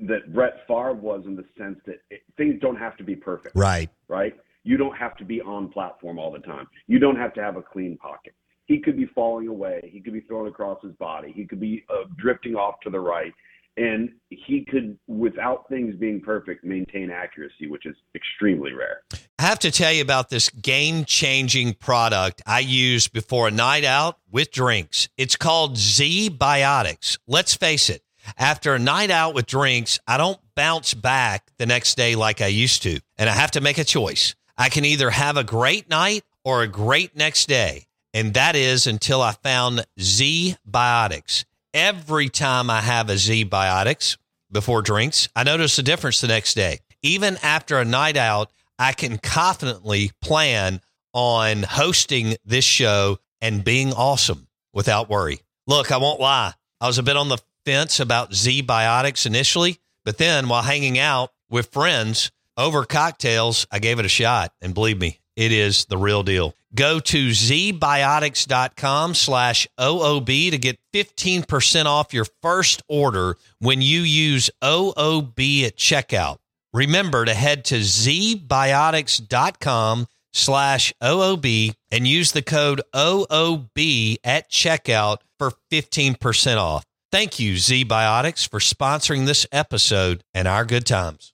that 0.00 0.32
Brett 0.32 0.66
Favre 0.66 0.94
was 0.94 1.24
in 1.26 1.36
the 1.36 1.44
sense 1.58 1.78
that 1.84 2.00
it, 2.08 2.22
things 2.38 2.58
don't 2.62 2.76
have 2.76 2.96
to 2.96 3.04
be 3.04 3.14
perfect. 3.14 3.54
Right. 3.54 3.90
right? 4.08 4.34
You 4.64 4.76
don't 4.76 4.96
have 4.96 5.16
to 5.18 5.24
be 5.24 5.40
on 5.40 5.68
platform 5.68 6.18
all 6.18 6.32
the 6.32 6.38
time. 6.40 6.66
You 6.86 6.98
don't 6.98 7.16
have 7.16 7.32
to 7.34 7.42
have 7.42 7.56
a 7.56 7.62
clean 7.62 7.96
pocket. 7.98 8.34
he 8.66 8.80
could 8.80 8.96
be 8.96 9.06
falling 9.14 9.48
away. 9.48 9.90
He 9.92 10.00
could 10.00 10.12
be 10.12 10.20
thrown 10.22 10.48
across 10.48 10.78
his 10.82 10.92
body. 10.94 11.32
He 11.34 11.44
could 11.46 11.60
be 11.60 11.84
uh, 11.90 12.04
drifting 12.16 12.54
off 12.56 12.76
to 12.82 12.90
the 12.90 13.00
right. 13.00 13.32
And 13.76 14.10
he 14.30 14.64
could, 14.70 14.96
without 15.08 15.68
things 15.68 15.96
being 15.96 16.20
perfect, 16.20 16.64
maintain 16.64 17.10
accuracy, 17.10 17.66
which 17.66 17.86
is 17.86 17.96
extremely 18.14 18.72
rare. 18.72 19.02
I 19.38 19.42
have 19.42 19.58
to 19.60 19.70
tell 19.72 19.92
you 19.92 20.00
about 20.00 20.30
this 20.30 20.48
game 20.48 21.04
changing 21.04 21.74
product 21.74 22.40
I 22.46 22.60
use 22.60 23.08
before 23.08 23.48
a 23.48 23.50
night 23.50 23.84
out 23.84 24.18
with 24.30 24.52
drinks. 24.52 25.08
It's 25.18 25.34
called 25.34 25.74
ZBiotics. 25.74 27.18
Let's 27.26 27.54
face 27.56 27.90
it, 27.90 28.02
after 28.38 28.74
a 28.74 28.78
night 28.78 29.10
out 29.10 29.34
with 29.34 29.46
drinks, 29.46 29.98
I 30.06 30.18
don't 30.18 30.38
bounce 30.54 30.94
back 30.94 31.50
the 31.58 31.66
next 31.66 31.96
day 31.96 32.14
like 32.14 32.40
I 32.40 32.46
used 32.46 32.82
to. 32.84 33.00
And 33.18 33.28
I 33.28 33.32
have 33.32 33.50
to 33.52 33.60
make 33.60 33.78
a 33.78 33.84
choice. 33.84 34.36
I 34.56 34.68
can 34.68 34.84
either 34.84 35.10
have 35.10 35.36
a 35.36 35.44
great 35.44 35.88
night 35.88 36.24
or 36.44 36.62
a 36.62 36.68
great 36.68 37.16
next 37.16 37.48
day. 37.48 37.86
And 38.12 38.34
that 38.34 38.54
is 38.54 38.86
until 38.86 39.20
I 39.20 39.32
found 39.32 39.84
Z 40.00 40.56
Biotics. 40.70 41.44
Every 41.72 42.28
time 42.28 42.70
I 42.70 42.80
have 42.80 43.10
a 43.10 43.14
ZBiotics 43.14 44.16
before 44.52 44.82
drinks, 44.82 45.28
I 45.34 45.42
notice 45.42 45.76
a 45.78 45.82
difference 45.82 46.20
the 46.20 46.28
next 46.28 46.54
day. 46.54 46.78
Even 47.02 47.36
after 47.42 47.80
a 47.80 47.84
night 47.84 48.16
out, 48.16 48.52
I 48.78 48.92
can 48.92 49.18
confidently 49.18 50.12
plan 50.20 50.80
on 51.12 51.64
hosting 51.64 52.36
this 52.44 52.64
show 52.64 53.18
and 53.40 53.64
being 53.64 53.92
awesome 53.92 54.46
without 54.72 55.10
worry. 55.10 55.40
Look, 55.66 55.90
I 55.90 55.96
won't 55.96 56.20
lie. 56.20 56.52
I 56.80 56.86
was 56.86 56.98
a 56.98 57.02
bit 57.02 57.16
on 57.16 57.28
the 57.28 57.38
fence 57.64 57.98
about 57.98 58.30
ZBiotics 58.30 59.26
initially, 59.26 59.78
but 60.04 60.18
then 60.18 60.48
while 60.48 60.62
hanging 60.62 60.98
out 60.98 61.32
with 61.50 61.72
friends 61.72 62.30
over 62.56 62.84
cocktails, 62.84 63.66
I 63.70 63.78
gave 63.78 63.98
it 63.98 64.04
a 64.04 64.08
shot. 64.08 64.52
And 64.60 64.74
believe 64.74 64.98
me, 64.98 65.20
it 65.36 65.52
is 65.52 65.84
the 65.86 65.98
real 65.98 66.22
deal. 66.22 66.54
Go 66.74 66.98
to 66.98 67.28
zbiotics.com 67.28 69.14
slash 69.14 69.68
OOB 69.78 70.50
to 70.50 70.58
get 70.58 70.80
15% 70.92 71.86
off 71.86 72.12
your 72.12 72.26
first 72.42 72.82
order 72.88 73.36
when 73.60 73.80
you 73.80 74.00
use 74.00 74.50
OOB 74.62 75.64
at 75.64 75.76
checkout. 75.76 76.38
Remember 76.72 77.24
to 77.24 77.34
head 77.34 77.64
to 77.66 77.76
zbiotics.com 77.76 80.06
slash 80.32 80.92
OOB 81.02 81.74
and 81.92 82.08
use 82.08 82.32
the 82.32 82.42
code 82.42 82.82
OOB 82.92 84.16
at 84.24 84.50
checkout 84.50 85.18
for 85.38 85.52
15% 85.70 86.56
off. 86.56 86.84
Thank 87.12 87.38
you, 87.38 87.54
ZBiotics, 87.54 88.48
for 88.48 88.58
sponsoring 88.58 89.26
this 89.26 89.46
episode 89.52 90.24
and 90.34 90.48
our 90.48 90.64
good 90.64 90.84
times. 90.84 91.33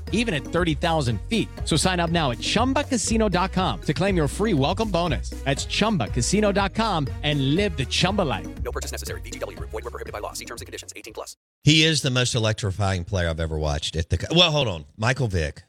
even 0.11 0.33
at 0.33 0.43
30,000 0.43 1.19
feet. 1.23 1.49
So 1.65 1.75
sign 1.75 1.99
up 1.99 2.11
now 2.11 2.29
at 2.31 2.37
ChumbaCasino.com 2.37 3.81
to 3.81 3.93
claim 3.93 4.15
your 4.15 4.27
free 4.27 4.53
welcome 4.53 4.91
bonus. 4.91 5.31
That's 5.43 5.65
ChumbaCasino.com 5.65 7.07
and 7.23 7.55
live 7.55 7.75
the 7.75 7.85
Chumba 7.85 8.21
life. 8.21 8.47
No 8.63 8.71
purchase 8.71 8.91
necessary. 8.91 9.21
VGW 9.21 9.57
Group. 9.57 9.71
Void 9.71 9.83
where 9.83 9.91
prohibited 9.91 10.13
by 10.13 10.19
law. 10.19 10.33
See 10.33 10.45
terms 10.45 10.61
and 10.61 10.67
conditions. 10.67 10.93
18 10.95 11.13
plus. 11.13 11.35
He 11.63 11.83
is 11.83 12.01
the 12.03 12.11
most 12.11 12.35
electrifying 12.35 13.03
player 13.03 13.29
I've 13.29 13.39
ever 13.39 13.57
watched. 13.57 13.95
At 13.95 14.09
the 14.09 14.27
well, 14.35 14.51
hold 14.51 14.67
on, 14.67 14.85
Michael 14.97 15.27
Vick. 15.27 15.63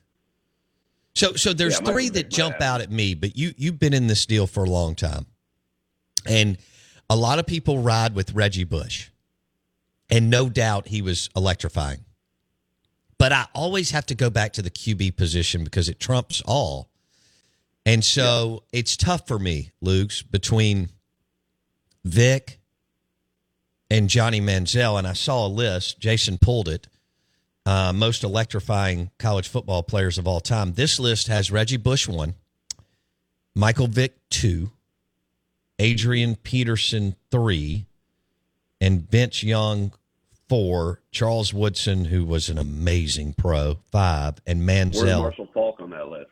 So, 1.14 1.34
so 1.34 1.52
there's 1.52 1.78
Yeah, 1.80 1.92
three 1.92 2.08
that 2.11 2.30
jump 2.30 2.61
out 2.61 2.80
at 2.80 2.90
me, 2.90 3.14
but 3.14 3.37
you 3.37 3.52
you've 3.56 3.78
been 3.78 3.92
in 3.92 4.06
this 4.06 4.25
deal 4.25 4.46
for 4.46 4.64
a 4.64 4.70
long 4.70 4.94
time, 4.94 5.26
and 6.26 6.56
a 7.11 7.16
lot 7.16 7.38
of 7.38 7.46
people 7.46 7.78
ride 7.78 8.14
with 8.14 8.32
Reggie 8.32 8.64
Bush, 8.64 9.11
and 10.08 10.30
no 10.30 10.49
doubt 10.49 10.88
he 10.88 11.02
was 11.02 11.28
electrifying. 11.37 12.04
But 13.22 13.30
I 13.30 13.46
always 13.54 13.92
have 13.92 14.04
to 14.06 14.16
go 14.16 14.30
back 14.30 14.54
to 14.54 14.62
the 14.62 14.70
QB 14.70 15.16
position 15.16 15.62
because 15.62 15.88
it 15.88 16.00
trumps 16.00 16.42
all. 16.44 16.90
And 17.86 18.04
so 18.04 18.64
it's 18.72 18.96
tough 18.96 19.28
for 19.28 19.38
me, 19.38 19.70
Luke's, 19.80 20.22
between 20.22 20.88
Vick 22.04 22.58
and 23.88 24.08
Johnny 24.08 24.40
Manziel. 24.40 24.98
And 24.98 25.06
I 25.06 25.12
saw 25.12 25.46
a 25.46 25.48
list, 25.48 26.00
Jason 26.00 26.36
pulled 26.36 26.68
it, 26.68 26.88
uh, 27.64 27.92
most 27.92 28.24
electrifying 28.24 29.12
college 29.20 29.46
football 29.46 29.84
players 29.84 30.18
of 30.18 30.26
all 30.26 30.40
time. 30.40 30.72
This 30.72 30.98
list 30.98 31.28
has 31.28 31.48
Reggie 31.48 31.76
Bush 31.76 32.08
one, 32.08 32.34
Michael 33.54 33.86
Vick 33.86 34.16
two, 34.30 34.72
Adrian 35.78 36.34
Peterson 36.34 37.14
three, 37.30 37.86
and 38.80 39.08
Vince 39.08 39.44
Young 39.44 39.92
four, 40.52 41.00
Charles 41.11 41.54
Woodson, 41.54 42.04
who 42.04 42.26
was 42.26 42.50
an 42.50 42.59
amazing 42.59 43.32
pro, 43.32 43.78
five, 43.90 44.35
and 44.47 44.68
Manziel. 44.68 45.23
Where's 45.23 45.38
Marshall 45.38 45.49
Faulk 45.54 45.80
on 45.80 45.88
that 45.92 46.09
list? 46.09 46.30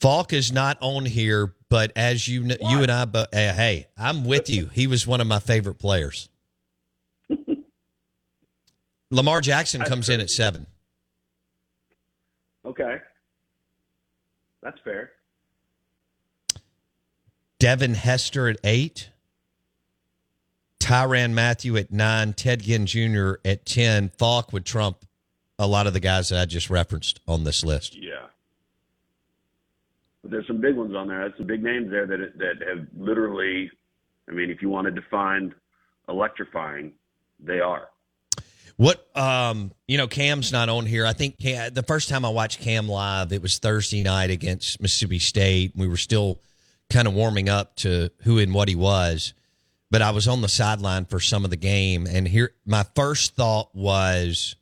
Faulk 0.00 0.32
is 0.32 0.50
not 0.50 0.78
on 0.80 1.04
here, 1.04 1.54
but 1.68 1.92
as 1.94 2.26
you 2.26 2.42
kn- 2.42 2.58
you 2.60 2.82
and 2.82 2.90
I, 2.90 3.04
but 3.04 3.32
uh, 3.32 3.52
hey, 3.52 3.86
I'm 3.96 4.24
with 4.24 4.50
you. 4.50 4.66
He 4.66 4.88
was 4.88 5.06
one 5.06 5.20
of 5.20 5.28
my 5.28 5.38
favorite 5.38 5.76
players. 5.76 6.28
Lamar 9.12 9.40
Jackson 9.40 9.82
comes 9.82 10.08
in 10.08 10.20
at 10.20 10.28
seven. 10.28 10.66
Okay. 12.66 12.96
That's 14.60 14.80
fair. 14.82 15.12
Devin 17.60 17.94
Hester 17.94 18.48
at 18.48 18.56
eight. 18.64 19.10
Tyrann 20.92 21.32
Mathieu 21.32 21.76
at 21.78 21.90
nine. 21.90 22.34
Ted 22.34 22.62
Ginn 22.62 22.84
Jr. 22.84 23.34
at 23.44 23.64
ten. 23.64 24.10
Faulk 24.18 24.52
would 24.52 24.66
trump 24.66 24.98
a 25.58 25.66
lot 25.66 25.86
of 25.86 25.94
the 25.94 26.00
guys 26.00 26.28
that 26.28 26.40
I 26.40 26.44
just 26.44 26.68
referenced 26.68 27.18
on 27.26 27.44
this 27.44 27.64
list. 27.64 27.96
Yeah. 27.96 28.26
But 30.20 30.32
there's 30.32 30.46
some 30.46 30.60
big 30.60 30.76
ones 30.76 30.94
on 30.94 31.08
there. 31.08 31.20
There's 31.20 31.36
some 31.38 31.46
big 31.46 31.62
names 31.62 31.90
there 31.90 32.06
that 32.06 32.38
that 32.38 32.68
have 32.68 32.86
literally. 32.94 33.70
I 34.28 34.32
mean, 34.32 34.50
if 34.50 34.60
you 34.60 34.68
want 34.68 34.84
to 34.84 34.90
define 34.90 35.54
electrifying, 36.08 36.92
they 37.40 37.60
are. 37.60 37.88
What 38.76 39.06
um 39.16 39.72
you 39.88 39.96
know 39.96 40.08
Cam's 40.08 40.52
not 40.52 40.68
on 40.68 40.84
here. 40.84 41.06
I 41.06 41.14
think 41.14 41.38
Cam, 41.38 41.72
the 41.72 41.82
first 41.82 42.10
time 42.10 42.26
I 42.26 42.28
watched 42.28 42.60
Cam 42.60 42.86
live, 42.86 43.32
it 43.32 43.40
was 43.40 43.58
Thursday 43.58 44.02
night 44.02 44.30
against 44.30 44.80
Mississippi 44.82 45.20
State. 45.20 45.72
We 45.74 45.88
were 45.88 45.96
still 45.96 46.38
kind 46.90 47.08
of 47.08 47.14
warming 47.14 47.48
up 47.48 47.76
to 47.76 48.10
who 48.24 48.38
and 48.38 48.52
what 48.52 48.68
he 48.68 48.74
was, 48.74 49.32
but 49.92 50.00
I 50.00 50.10
was 50.10 50.26
on 50.26 50.40
the 50.40 50.48
sideline 50.48 51.04
for 51.04 51.20
some 51.20 51.44
of 51.44 51.50
the 51.50 51.56
game, 51.56 52.06
and 52.06 52.26
here 52.26 52.54
my 52.64 52.84
first 52.96 53.36
thought 53.36 53.68
was, 53.74 54.56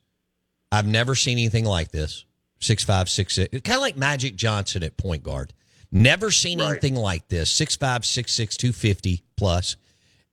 I've 0.73 0.85
never 0.85 1.15
seen 1.15 1.37
anything 1.37 1.63
like 1.63 1.89
this. 1.91 2.25
Six 2.59 2.83
five 2.83 3.09
six 3.09 3.35
six, 3.35 3.49
kind 3.61 3.77
of 3.77 3.81
like 3.81 3.95
Magic 3.97 4.35
Johnson 4.35 4.83
at 4.83 4.97
point 4.97 5.23
guard. 5.23 5.53
Never 5.91 6.31
seen 6.31 6.59
Right. 6.59 6.71
anything 6.71 6.95
like 6.95 7.27
this. 7.29 7.49
Six 7.49 7.75
five 7.77 8.05
six 8.05 8.33
six 8.33 8.57
two 8.57 8.73
fifty 8.73 9.23
plus 9.37 9.77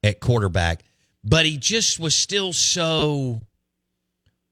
at 0.03 0.19
quarterback, 0.19 0.83
but 1.23 1.45
he 1.45 1.57
just 1.57 1.97
was 1.99 2.13
still 2.13 2.51
so 2.53 3.41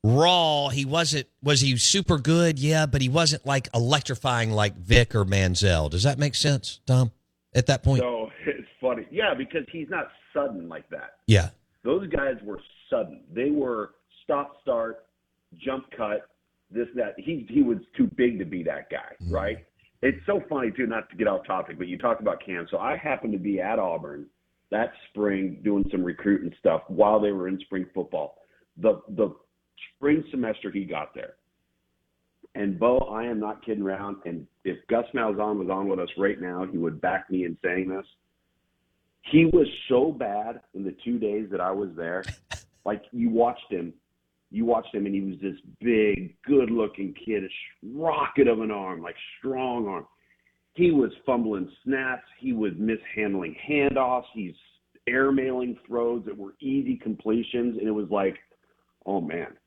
raw. 0.03 0.69
He 0.69 0.85
wasn't. 0.85 1.27
Was 1.43 1.61
he 1.61 1.77
super 1.77 2.17
good? 2.17 2.57
Yeah, 2.57 2.85
but 2.85 3.01
he 3.01 3.09
wasn't 3.09 3.45
like 3.45 3.67
electrifying 3.73 4.51
like 4.51 4.75
Vick 4.77 5.13
or 5.13 5.25
Manziel. 5.25 5.89
Does 5.89 6.03
that 6.03 6.17
make 6.17 6.35
sense, 6.35 6.79
Tom? 6.87 7.11
At 7.53 7.67
that 7.67 7.83
point, 7.83 8.01
So 8.01 8.29
it's 8.45 8.67
funny, 8.81 9.05
yeah, 9.11 9.33
because 9.35 9.65
he's 9.71 9.89
not 9.89 10.07
sudden 10.37 10.69
like 10.69 10.89
that. 10.89 11.15
yeah. 11.25 11.49
Those 11.83 12.07
guys 12.09 12.35
were 12.43 12.59
sudden. 12.89 13.21
They 13.33 13.49
were 13.49 13.91
stop, 14.23 14.57
start, 14.61 15.05
jump, 15.57 15.85
cut, 15.95 16.27
this, 16.69 16.87
that. 16.95 17.13
He 17.17 17.45
he 17.49 17.61
was 17.61 17.77
too 17.95 18.09
big 18.15 18.39
to 18.39 18.45
be 18.45 18.61
that 18.63 18.89
guy, 18.89 19.15
mm-hmm. 19.21 19.33
right? 19.33 19.57
It's 20.01 20.19
so 20.25 20.43
funny 20.49 20.71
too, 20.71 20.85
not 20.85 21.09
to 21.09 21.15
get 21.15 21.27
off 21.27 21.45
topic, 21.47 21.77
but 21.77 21.87
you 21.87 21.97
talk 21.97 22.19
about 22.19 22.43
Cam. 22.45 22.67
So 22.69 22.77
I 22.77 22.97
happened 22.97 23.33
to 23.33 23.39
be 23.39 23.61
at 23.61 23.79
Auburn 23.79 24.27
that 24.69 24.91
spring 25.09 25.59
doing 25.63 25.85
some 25.91 26.03
recruiting 26.03 26.53
stuff 26.59 26.81
while 26.87 27.19
they 27.19 27.31
were 27.31 27.47
in 27.47 27.59
spring 27.61 27.85
football. 27.93 28.35
The 28.77 29.01
the 29.09 29.35
spring 29.95 30.23
semester 30.31 30.71
he 30.71 30.83
got 30.85 31.13
there, 31.15 31.35
And 32.55 32.79
Bo, 32.79 32.97
I 32.99 33.23
am 33.25 33.39
not 33.39 33.65
kidding 33.65 33.83
around. 33.83 34.17
And 34.25 34.45
if 34.65 34.77
Gus 34.87 35.05
Malzahn 35.13 35.57
was 35.57 35.69
on 35.69 35.87
with 35.87 35.99
us 35.99 36.09
right 36.17 36.39
now, 36.39 36.65
he 36.69 36.77
would 36.77 36.99
back 36.99 37.29
me 37.29 37.45
in 37.45 37.57
saying 37.63 37.89
this. 37.89 38.05
He 39.31 39.45
was 39.45 39.67
so 39.89 40.11
bad 40.11 40.61
in 40.73 40.83
the 40.83 40.95
two 41.03 41.19
days 41.19 41.47
that 41.51 41.61
I 41.61 41.71
was 41.71 41.89
there. 41.95 42.23
Like 42.85 43.03
you 43.11 43.29
watched 43.29 43.69
him, 43.69 43.93
you 44.49 44.63
watched 44.63 44.95
him, 44.95 45.05
and 45.05 45.13
he 45.13 45.19
was 45.19 45.35
this 45.41 45.59
big, 45.81 46.37
good-looking 46.43 47.13
kid, 47.25 47.43
a 47.43 47.47
rocket 47.93 48.47
of 48.47 48.61
an 48.61 48.71
arm, 48.71 49.01
like 49.01 49.15
strong 49.37 49.89
arm. 49.89 50.05
He 50.73 50.91
was 50.91 51.11
fumbling 51.25 51.69
snaps. 51.83 52.23
He 52.39 52.53
was 52.53 52.71
mishandling 52.77 53.57
handoffs. 53.69 54.27
He's 54.33 54.53
airmailing 55.09 55.75
throws 55.85 56.23
that 56.25 56.37
were 56.37 56.53
easy 56.61 56.95
completions, 56.95 57.77
and 57.77 57.89
it 57.89 57.91
was 57.91 58.07
like, 58.09 58.37
oh 59.05 59.19
man, 59.19 59.57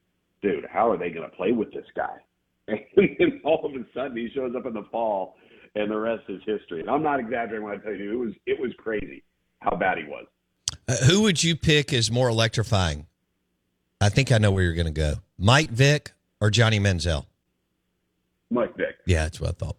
dude, 0.40 0.64
how 0.72 0.90
are 0.90 0.96
they 0.96 1.10
going 1.10 1.28
to 1.28 1.36
play 1.36 1.52
with 1.52 1.70
this 1.74 1.84
guy? 1.94 2.16
And 2.96 3.16
then 3.18 3.40
all 3.44 3.66
of 3.66 3.72
a 3.78 3.84
sudden, 3.92 4.16
he 4.16 4.30
shows 4.34 4.54
up 4.56 4.64
in 4.64 4.72
the 4.72 4.86
fall, 4.90 5.36
and 5.74 5.90
the 5.90 5.98
rest 5.98 6.22
is 6.30 6.40
history. 6.46 6.80
And 6.80 6.88
I'm 6.88 7.02
not 7.02 7.20
exaggerating 7.20 7.66
when 7.66 7.78
I 7.78 7.82
tell 7.82 7.92
you 7.92 8.14
it 8.14 8.24
was 8.24 8.34
it 8.46 8.58
was 8.58 8.72
crazy 8.78 9.24
how 9.60 9.76
bad 9.76 9.98
he 9.98 10.04
was. 10.04 10.26
Uh, 10.88 10.96
who 11.06 11.22
would 11.22 11.42
you 11.42 11.56
pick 11.56 11.92
as 11.92 12.10
more 12.10 12.28
electrifying? 12.28 13.06
I 14.00 14.08
think 14.08 14.32
I 14.32 14.38
know 14.38 14.50
where 14.50 14.62
you're 14.62 14.74
going 14.74 14.86
to 14.86 14.92
go. 14.92 15.14
Mike 15.38 15.70
Vick 15.70 16.12
or 16.40 16.50
Johnny 16.50 16.80
Manziel? 16.80 17.26
Mike 18.50 18.76
Vick. 18.76 18.96
Yeah, 19.06 19.24
that's 19.24 19.40
what 19.40 19.50
I 19.50 19.52
thought. 19.52 19.76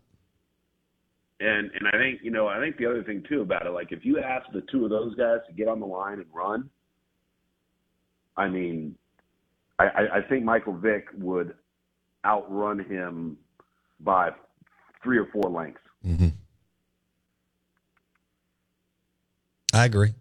And 1.39 1.71
and 1.71 1.87
I 1.87 1.97
think 1.97 2.19
you 2.21 2.29
know 2.29 2.47
I 2.47 2.59
think 2.59 2.77
the 2.77 2.85
other 2.85 3.03
thing 3.03 3.23
too 3.27 3.41
about 3.41 3.65
it, 3.65 3.71
like 3.71 3.91
if 3.91 4.05
you 4.05 4.19
ask 4.19 4.45
the 4.53 4.61
two 4.71 4.83
of 4.83 4.91
those 4.91 5.15
guys 5.15 5.39
to 5.47 5.53
get 5.53 5.67
on 5.67 5.79
the 5.79 5.87
line 5.87 6.19
and 6.19 6.27
run, 6.31 6.69
I 8.37 8.47
mean, 8.47 8.95
I, 9.79 9.85
I 10.13 10.21
think 10.29 10.45
Michael 10.45 10.73
Vick 10.73 11.07
would 11.17 11.55
outrun 12.23 12.79
him 12.85 13.37
by 13.99 14.29
three 15.03 15.17
or 15.17 15.27
four 15.33 15.49
lengths. 15.49 15.81
Mm-hmm. 16.05 16.27
I 19.73 19.85
agree. 19.85 20.13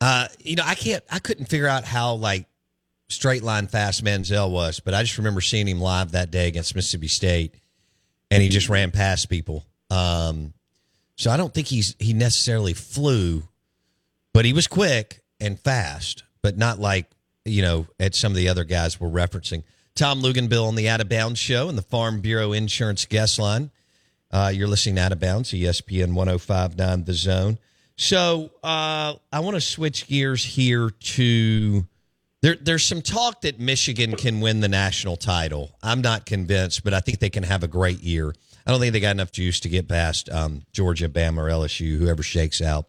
Uh, 0.00 0.28
you 0.40 0.56
know, 0.56 0.64
I 0.64 0.74
can't, 0.74 1.02
I 1.10 1.18
couldn't 1.18 1.46
figure 1.46 1.66
out 1.66 1.84
how 1.84 2.14
like 2.14 2.46
straight 3.08 3.42
line 3.42 3.66
fast 3.66 4.04
Manziel 4.04 4.50
was, 4.50 4.80
but 4.80 4.94
I 4.94 5.02
just 5.02 5.18
remember 5.18 5.40
seeing 5.40 5.66
him 5.66 5.80
live 5.80 6.12
that 6.12 6.30
day 6.30 6.48
against 6.48 6.74
Mississippi 6.74 7.08
State, 7.08 7.54
and 8.30 8.42
he 8.42 8.48
just 8.48 8.68
ran 8.68 8.90
past 8.90 9.28
people. 9.28 9.64
Um, 9.90 10.54
so 11.16 11.30
I 11.30 11.36
don't 11.36 11.52
think 11.52 11.66
he's 11.66 11.94
he 11.98 12.14
necessarily 12.14 12.72
flew, 12.72 13.42
but 14.32 14.44
he 14.44 14.52
was 14.52 14.66
quick 14.66 15.22
and 15.40 15.58
fast, 15.58 16.24
but 16.42 16.56
not 16.56 16.78
like 16.78 17.10
you 17.44 17.62
know 17.62 17.86
at 18.00 18.14
some 18.14 18.32
of 18.32 18.36
the 18.36 18.48
other 18.48 18.64
guys 18.64 19.00
we're 19.00 19.08
referencing. 19.08 19.62
Tom 19.94 20.22
Luginbill 20.22 20.66
on 20.66 20.74
the 20.74 20.88
Out 20.88 21.02
of 21.02 21.08
Bounds 21.08 21.38
show 21.38 21.68
and 21.68 21.76
the 21.76 21.82
Farm 21.82 22.20
Bureau 22.20 22.52
Insurance 22.52 23.04
guest 23.04 23.38
line. 23.38 23.70
Uh, 24.30 24.50
you're 24.54 24.68
listening 24.68 24.96
to 24.96 25.02
Out 25.02 25.12
of 25.12 25.20
Bounds, 25.20 25.50
ESPN 25.52 26.14
1059 26.14 27.04
The 27.04 27.12
Zone. 27.12 27.58
So 28.02 28.50
uh, 28.64 29.14
I 29.32 29.40
want 29.40 29.54
to 29.54 29.60
switch 29.60 30.08
gears 30.08 30.44
here 30.44 30.90
to 30.90 31.86
there. 32.40 32.56
There's 32.60 32.84
some 32.84 33.00
talk 33.00 33.42
that 33.42 33.60
Michigan 33.60 34.16
can 34.16 34.40
win 34.40 34.58
the 34.58 34.68
national 34.68 35.16
title. 35.16 35.70
I'm 35.84 36.00
not 36.00 36.26
convinced, 36.26 36.82
but 36.82 36.94
I 36.94 36.98
think 36.98 37.20
they 37.20 37.30
can 37.30 37.44
have 37.44 37.62
a 37.62 37.68
great 37.68 38.00
year. 38.00 38.34
I 38.66 38.72
don't 38.72 38.80
think 38.80 38.92
they 38.92 38.98
got 38.98 39.12
enough 39.12 39.30
juice 39.30 39.60
to 39.60 39.68
get 39.68 39.86
past 39.86 40.28
um, 40.30 40.62
Georgia, 40.72 41.08
Bama, 41.08 41.38
or 41.38 41.48
LSU, 41.48 41.96
whoever 41.96 42.24
shakes 42.24 42.60
out 42.60 42.86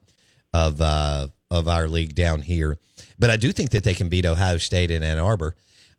of 0.51 0.81
uh, 0.81 1.27
of 1.51 1.67
our 1.67 1.87
league 1.87 2.15
down 2.15 2.41
here. 2.41 2.79
But 3.19 3.29
I 3.29 3.37
do 3.37 3.51
think 3.51 3.69
that 3.69 3.83
they 3.83 3.93
can 3.93 4.09
beat 4.09 4.25
Ohio 4.25 4.57
State 4.57 4.89
in 4.89 5.03
Ann 5.03 5.19
Arbor. 5.19 5.55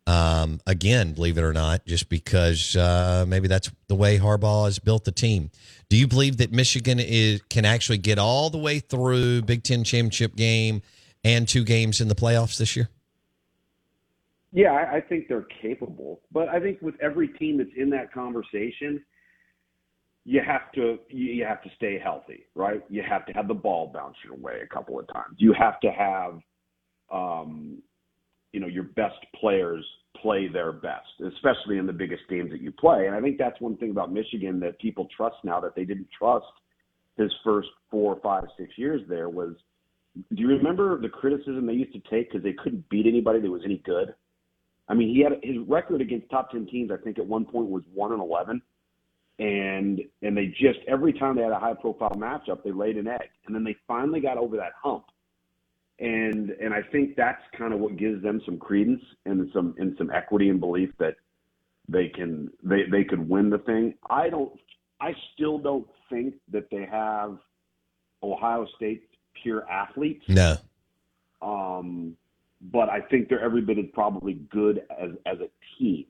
Um, 0.08 0.60
again, 0.66 1.12
believe 1.12 1.38
it 1.38 1.44
or 1.44 1.52
not, 1.52 1.86
just 1.86 2.08
because 2.08 2.74
uh, 2.74 3.24
maybe 3.28 3.46
that's 3.46 3.70
the 3.86 3.94
way 3.94 4.18
Harbaugh 4.18 4.64
has 4.64 4.80
built 4.80 5.04
the 5.04 5.12
team. 5.12 5.52
Do 5.88 5.96
you 5.96 6.06
believe 6.06 6.38
that 6.38 6.52
Michigan 6.52 6.98
is 6.98 7.42
can 7.48 7.64
actually 7.64 7.98
get 7.98 8.18
all 8.18 8.50
the 8.50 8.58
way 8.58 8.78
through 8.80 9.42
Big 9.42 9.62
Ten 9.62 9.84
championship 9.84 10.36
game 10.36 10.82
and 11.22 11.48
two 11.48 11.64
games 11.64 12.00
in 12.00 12.08
the 12.08 12.14
playoffs 12.14 12.58
this 12.58 12.76
year? 12.76 12.88
Yeah, 14.52 14.72
I, 14.72 15.00
think 15.00 15.26
they're 15.26 15.48
capable, 15.60 16.20
but 16.30 16.48
I 16.48 16.60
think 16.60 16.80
with 16.80 16.94
every 17.02 17.26
team 17.26 17.58
that's 17.58 17.70
in 17.76 17.90
that 17.90 18.12
conversation, 18.12 19.04
you 20.24 20.40
have 20.46 20.70
to 20.76 21.00
you 21.08 21.44
have 21.44 21.60
to 21.64 21.70
stay 21.74 21.98
healthy, 21.98 22.46
right? 22.54 22.80
You 22.88 23.02
have 23.02 23.26
to 23.26 23.32
have 23.32 23.48
the 23.48 23.54
ball 23.54 23.90
bounce 23.92 24.14
your 24.24 24.36
way 24.36 24.60
a 24.62 24.66
couple 24.72 24.98
of 24.98 25.08
times. 25.12 25.34
You 25.38 25.54
have 25.54 25.80
to 25.80 25.90
have 25.90 26.38
um, 27.12 27.82
you 28.52 28.60
know 28.60 28.68
your 28.68 28.84
best 28.84 29.18
players 29.38 29.84
play 30.24 30.48
their 30.48 30.72
best, 30.72 31.20
especially 31.34 31.76
in 31.76 31.86
the 31.86 31.92
biggest 31.92 32.22
games 32.30 32.50
that 32.50 32.62
you 32.62 32.72
play. 32.72 33.06
And 33.06 33.14
I 33.14 33.20
think 33.20 33.36
that's 33.36 33.60
one 33.60 33.76
thing 33.76 33.90
about 33.90 34.10
Michigan 34.10 34.58
that 34.60 34.80
people 34.80 35.06
trust 35.14 35.36
now 35.44 35.60
that 35.60 35.76
they 35.76 35.84
didn't 35.84 36.08
trust 36.18 36.46
his 37.18 37.30
first 37.44 37.68
four, 37.90 38.18
five, 38.22 38.44
six 38.58 38.70
years 38.78 39.02
there 39.06 39.28
was. 39.28 39.54
Do 40.14 40.40
you 40.40 40.48
remember 40.48 40.98
the 40.98 41.10
criticism 41.10 41.66
they 41.66 41.74
used 41.74 41.92
to 41.92 42.00
take 42.10 42.30
because 42.30 42.42
they 42.42 42.54
couldn't 42.54 42.88
beat 42.88 43.06
anybody 43.06 43.40
that 43.40 43.50
was 43.50 43.62
any 43.66 43.82
good? 43.84 44.14
I 44.88 44.94
mean, 44.94 45.14
he 45.14 45.22
had 45.22 45.32
his 45.42 45.56
record 45.68 46.00
against 46.00 46.30
top 46.30 46.50
ten 46.50 46.66
teams. 46.66 46.90
I 46.90 46.96
think 46.96 47.18
at 47.18 47.26
one 47.26 47.44
point 47.44 47.68
was 47.68 47.82
one 47.92 48.12
and 48.12 48.22
eleven, 48.22 48.62
and 49.38 50.00
and 50.22 50.36
they 50.36 50.46
just 50.46 50.78
every 50.88 51.12
time 51.12 51.36
they 51.36 51.42
had 51.42 51.52
a 51.52 51.58
high 51.58 51.74
profile 51.74 52.16
matchup, 52.16 52.62
they 52.64 52.72
laid 52.72 52.96
an 52.96 53.08
egg, 53.08 53.28
and 53.46 53.54
then 53.54 53.64
they 53.64 53.76
finally 53.86 54.20
got 54.20 54.38
over 54.38 54.56
that 54.56 54.72
hump 54.82 55.04
and 55.98 56.50
and 56.50 56.74
I 56.74 56.82
think 56.82 57.16
that's 57.16 57.42
kind 57.56 57.72
of 57.72 57.80
what 57.80 57.96
gives 57.96 58.22
them 58.22 58.40
some 58.44 58.58
credence 58.58 59.02
and 59.26 59.50
some 59.52 59.74
and 59.78 59.94
some 59.96 60.10
equity 60.10 60.48
and 60.48 60.58
belief 60.58 60.90
that 60.98 61.16
they 61.88 62.08
can 62.08 62.50
they 62.62 62.82
they 62.90 63.04
could 63.04 63.28
win 63.28 63.50
the 63.50 63.58
thing. 63.58 63.94
I 64.10 64.28
don't 64.28 64.52
I 65.00 65.14
still 65.34 65.58
don't 65.58 65.86
think 66.10 66.34
that 66.50 66.68
they 66.70 66.86
have 66.90 67.38
Ohio 68.22 68.66
State 68.76 69.08
pure 69.42 69.68
athletes. 69.68 70.24
No. 70.28 70.56
Um, 71.42 72.16
but 72.72 72.88
I 72.88 73.00
think 73.00 73.28
they're 73.28 73.44
every 73.44 73.60
bit 73.60 73.78
as 73.78 73.84
probably 73.92 74.34
good 74.50 74.82
as 74.90 75.10
as 75.26 75.38
a 75.38 75.48
team 75.78 76.06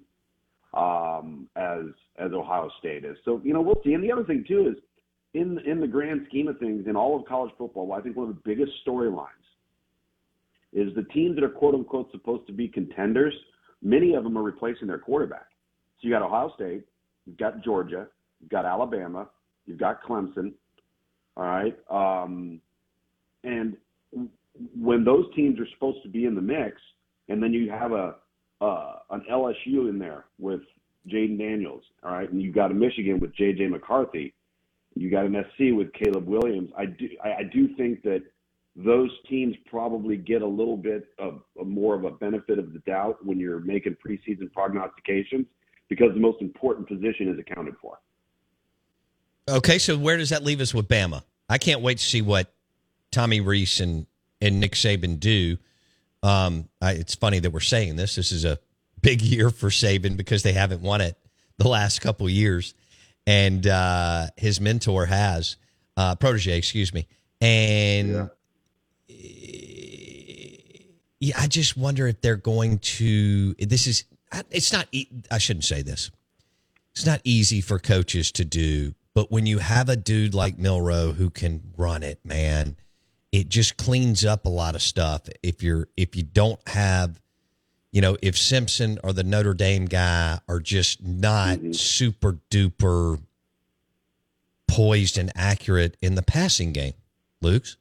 um, 0.73 1.49
as 1.57 1.87
as 2.19 2.33
Ohio 2.33 2.71
State 2.79 3.05
is. 3.05 3.19
So 3.25 3.41
you 3.45 3.53
know 3.53 3.61
we'll 3.61 3.81
see. 3.85 3.93
And 3.93 4.03
the 4.03 4.13
other 4.13 4.25
thing 4.25 4.45
too 4.47 4.69
is 4.69 4.83
in 5.35 5.59
in 5.67 5.81
the 5.81 5.89
grand 5.89 6.25
scheme 6.29 6.49
of 6.49 6.59
things 6.59 6.87
in 6.87 6.97
all 6.97 7.19
of 7.19 7.27
college 7.27 7.53
football, 7.59 7.93
I 7.93 8.01
think 8.01 8.17
one 8.17 8.29
of 8.29 8.35
the 8.35 8.41
biggest 8.45 8.73
storylines 8.87 9.29
is 10.75 10.95
the 10.95 11.05
teams 11.05 11.37
that 11.37 11.45
are 11.45 11.49
quote 11.49 11.75
unquote 11.75 12.11
supposed 12.11 12.47
to 12.49 12.53
be 12.53 12.69
contenders, 12.69 13.35
many 13.81 14.15
of 14.15 14.25
them 14.25 14.37
are 14.37 14.43
replacing 14.43 14.89
their 14.89 14.99
quarterback. 14.99 15.47
So 16.01 16.09
you 16.09 16.11
got 16.11 16.23
Ohio 16.23 16.53
State, 16.57 16.85
you've 17.25 17.39
got 17.39 17.63
Georgia, 17.65 18.09
you've 18.41 18.51
got 18.51 18.67
Alabama, 18.67 19.29
you've 19.67 19.79
got 19.79 20.03
Clemson. 20.03 20.53
All 21.37 21.45
right. 21.45 21.77
Um, 21.89 22.61
and 23.45 23.77
when 24.79 25.05
those 25.05 25.27
teams 25.35 25.59
are 25.61 25.67
supposed 25.75 26.03
to 26.03 26.09
be 26.09 26.27
in 26.27 26.35
the 26.35 26.41
mix, 26.41 26.81
and 27.29 27.43
then 27.43 27.53
you 27.53 27.71
have 27.71 27.93
a 27.93 28.17
uh, 28.61 28.97
an 29.11 29.23
LSU 29.31 29.89
in 29.89 29.99
there 29.99 30.27
with 30.39 30.61
Jayden 31.09 31.39
Daniels, 31.39 31.83
all 32.03 32.13
right, 32.13 32.31
and 32.31 32.41
you've 32.41 32.55
got 32.55 32.71
a 32.71 32.75
Michigan 32.75 33.19
with 33.19 33.35
J.J. 33.35 33.67
McCarthy, 33.67 34.33
you 34.95 35.11
got 35.11 35.27
an 35.27 35.45
SC 35.53 35.75
with 35.77 35.93
Caleb 35.93 36.27
Williams. 36.27 36.71
I 36.79 36.87
do 36.87 37.09
I, 37.23 37.29
I 37.29 37.43
do 37.53 37.75
think 37.77 38.03
that 38.03 38.23
those 38.77 39.11
teams 39.29 39.55
probably 39.67 40.17
get 40.17 40.43
a 40.43 40.47
little 40.47 40.77
bit 40.77 41.09
of, 41.19 41.43
of 41.59 41.67
more 41.67 41.95
of 41.95 42.05
a 42.05 42.11
benefit 42.11 42.59
of 42.59 42.73
the 42.73 42.81
doubt 42.81 43.25
when 43.25 43.39
you're 43.39 43.61
making 43.61 43.97
preseason 44.05 44.53
prognostications 44.53 45.47
because 45.89 46.13
the 46.15 46.21
most 46.21 46.41
important 46.41 46.89
position 46.89 47.29
is 47.29 47.39
accounted 47.39 47.75
for. 47.81 47.99
Okay, 49.49 49.79
so 49.79 49.97
where 49.97 50.17
does 50.17 50.31
that 50.31 50.43
leave 50.43 50.61
us 50.61 50.75
with 50.75 50.89
Bama? 50.89 51.23
I 51.49 51.59
can't 51.59 51.83
wait 51.83 51.99
to 51.99 52.05
see 52.05 52.23
what 52.23 52.53
Tommy 53.13 53.41
Rees 53.41 53.81
and, 53.81 54.07
and 54.41 54.59
Nick 54.59 54.73
Saban 54.73 55.21
do. 55.21 55.59
Um, 56.23 56.69
I, 56.81 56.93
it's 56.93 57.15
funny 57.15 57.39
that 57.39 57.51
we're 57.51 57.61
saying 57.61 57.97
this. 57.97 58.17
This 58.17 58.33
is 58.33 58.45
a 58.45 58.59
big 59.03 59.23
year 59.23 59.51
for 59.51 59.69
Saban 59.69 60.17
because 60.17 60.43
they 60.43 60.53
haven't 60.53 60.81
won 60.81 61.01
it 61.01 61.17
the 61.59 61.69
last 61.69 62.01
couple 62.01 62.29
years, 62.29 62.75
and 63.27 63.65
uh, 63.67 64.27
his 64.37 64.61
mentor 64.61 65.07
has 65.07 65.57
uh, 65.97 66.17
protege, 66.17 66.57
excuse 66.57 66.93
me, 66.93 67.07
and 67.41 68.09
yeah 68.09 68.29
yeah, 71.25 71.41
I 71.41 71.47
just 71.47 71.75
wonder 71.75 72.07
if 72.07 72.21
they're 72.21 72.37
going 72.37 72.79
to. 72.81 73.55
This 73.55 73.87
is. 73.87 74.05
It's 74.51 74.73
not. 74.73 74.89
I 75.31 75.39
shouldn't 75.39 75.65
say 75.65 75.81
this. 75.81 76.11
It's 76.93 77.07
not 77.07 77.23
easy 77.25 77.61
for 77.63 77.79
coaches 77.79 78.31
to 78.33 78.45
do, 78.45 78.95
but 79.15 79.33
when 79.33 79.47
you 79.47 79.59
have 79.59 79.89
a 79.89 79.97
dude 79.97 80.35
like 80.35 80.59
Milroe 80.59 81.13
who 81.13 81.31
can 81.31 81.73
run 81.79 82.03
it, 82.03 82.21
man, 82.25 82.77
it 83.33 83.49
just 83.49 83.79
cleans 83.79 84.25
up 84.25 84.45
a 84.45 84.51
lot 84.51 84.75
of 84.75 84.83
stuff. 84.83 85.23
If 85.43 85.63
you're 85.63 85.89
if 85.97 86.15
you 86.15 86.25
don't 86.25 86.61
have, 86.69 87.21
you 87.91 88.03
know, 88.03 88.19
if 88.21 88.37
Simpson 88.37 88.99
or 89.03 89.15
the 89.15 89.25
Notre 89.25 89.55
Dame 89.55 89.87
guy 89.87 90.41
are 90.47 90.61
just 90.61 91.03
not 91.03 91.57
mm-hmm. 91.57 91.73
super 91.73 92.39
duper 92.51 93.19
poised 94.69 95.17
and 95.17 95.33
accurate 95.35 95.97
in 96.03 96.17
the 96.17 96.23
passing 96.23 96.73
game, 96.73 96.95
Luke's. 97.41 97.79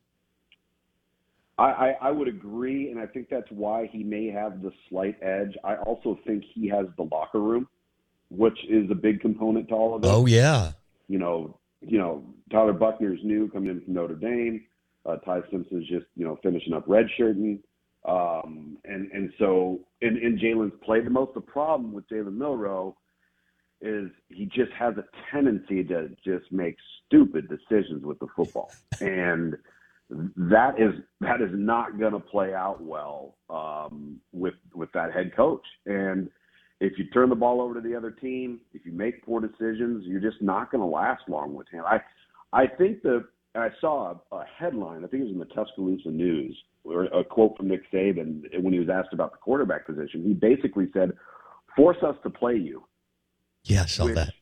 I, 1.58 1.64
I, 1.64 1.98
I 2.02 2.12
would 2.12 2.28
agree, 2.28 2.90
and 2.90 3.00
I 3.00 3.06
think 3.06 3.30
that's 3.30 3.50
why 3.52 3.88
he 3.92 4.04
may 4.04 4.28
have 4.28 4.62
the 4.62 4.72
slight 4.90 5.18
edge. 5.22 5.56
I 5.64 5.76
also 5.76 6.20
think 6.26 6.44
he 6.54 6.68
has 6.70 6.88
the 6.98 7.04
locker 7.04 7.40
room 7.40 7.68
which 8.36 8.58
is 8.68 8.90
a 8.90 8.96
big 8.96 9.22
component 9.22 9.70
to 9.70 9.76
all 9.76 9.96
of 9.96 10.02
this. 10.02 10.12
Oh 10.12 10.26
yeah. 10.26 10.72
You 11.08 11.20
know, 11.20 11.58
you 11.82 11.98
know, 11.98 12.24
Tyler 12.52 12.74
Buchner's 12.74 13.20
new 13.24 13.50
coming 13.50 13.70
in 13.70 13.82
from 13.82 13.94
Notre 13.94 14.16
Dame. 14.16 14.66
Uh, 15.06 15.18
Ty 15.18 15.42
Simpson's 15.52 15.88
just 15.88 16.06
you 16.16 16.26
know 16.26 16.40
finishing 16.42 16.74
up 16.74 16.88
redshirting, 16.88 17.60
um, 18.06 18.78
and 18.86 19.12
and 19.12 19.32
so 19.38 19.82
and, 20.02 20.18
and 20.18 20.40
Jalen's 20.40 20.74
played 20.84 21.06
the 21.06 21.10
most. 21.10 21.34
The 21.34 21.42
problem 21.42 21.94
with 21.94 22.08
Jalen 22.10 22.36
Milroe 22.36 22.96
is 23.82 24.10
he 24.30 24.46
just 24.46 24.72
has 24.80 24.96
a 24.98 25.04
tendency 25.30 25.84
to 25.84 26.10
just 26.24 26.52
make 26.52 26.78
stupid 27.06 27.50
decisions 27.50 28.06
with 28.06 28.18
the 28.20 28.28
football, 28.36 28.72
and 29.02 29.58
that 30.36 30.80
is 30.80 30.94
that 31.22 31.42
is 31.42 31.52
not 31.54 32.00
going 32.00 32.14
to 32.14 32.20
play 32.20 32.54
out 32.54 32.82
well 32.82 33.36
um, 33.50 34.20
with 34.32 34.56
with 34.74 34.92
that 34.94 35.14
head 35.14 35.36
coach. 35.36 35.66
And 35.86 36.30
if 36.80 36.98
you 36.98 37.06
turn 37.12 37.30
the 37.30 37.36
ball 37.36 37.62
over 37.62 37.76
to 37.76 37.82
the 37.82 37.96
other 37.96 38.12
team, 38.12 38.60
if 38.74 38.86
you 38.86 38.92
make 38.92 39.26
poor 39.26 39.42
decisions, 39.42 40.04
you're 40.06 40.20
just 40.20 40.42
not 40.42 40.72
going 40.72 40.82
to 40.82 40.88
last 40.88 41.24
long 41.28 41.54
with 41.54 41.68
him. 41.70 41.84
I 41.86 42.00
I 42.52 42.68
think 42.68 43.02
the 43.02 43.26
I 43.56 43.70
saw 43.80 44.16
a, 44.32 44.36
a 44.36 44.46
headline. 44.58 45.04
I 45.04 45.08
think 45.08 45.22
it 45.22 45.26
was 45.26 45.34
in 45.34 45.40
the 45.40 45.46
Tuscaloosa 45.46 46.10
News, 46.10 46.58
or 46.84 47.06
a 47.06 47.24
quote 47.24 47.56
from 47.58 47.68
Nick 47.68 47.90
Saban 47.92 48.44
when 48.62 48.74
he 48.74 48.80
was 48.80 48.90
asked 48.90 49.14
about 49.14 49.32
the 49.32 49.38
quarterback 49.38 49.86
position. 49.86 50.24
He 50.24 50.34
basically 50.34 50.90
said, 50.94 51.12
"Force 51.76 51.98
us 52.04 52.16
to 52.24 52.30
play 52.30 52.56
you." 52.56 52.84
Yeah, 53.64 53.84
I 53.84 53.86
saw 53.86 54.06
which 54.06 54.16
that. 54.16 54.34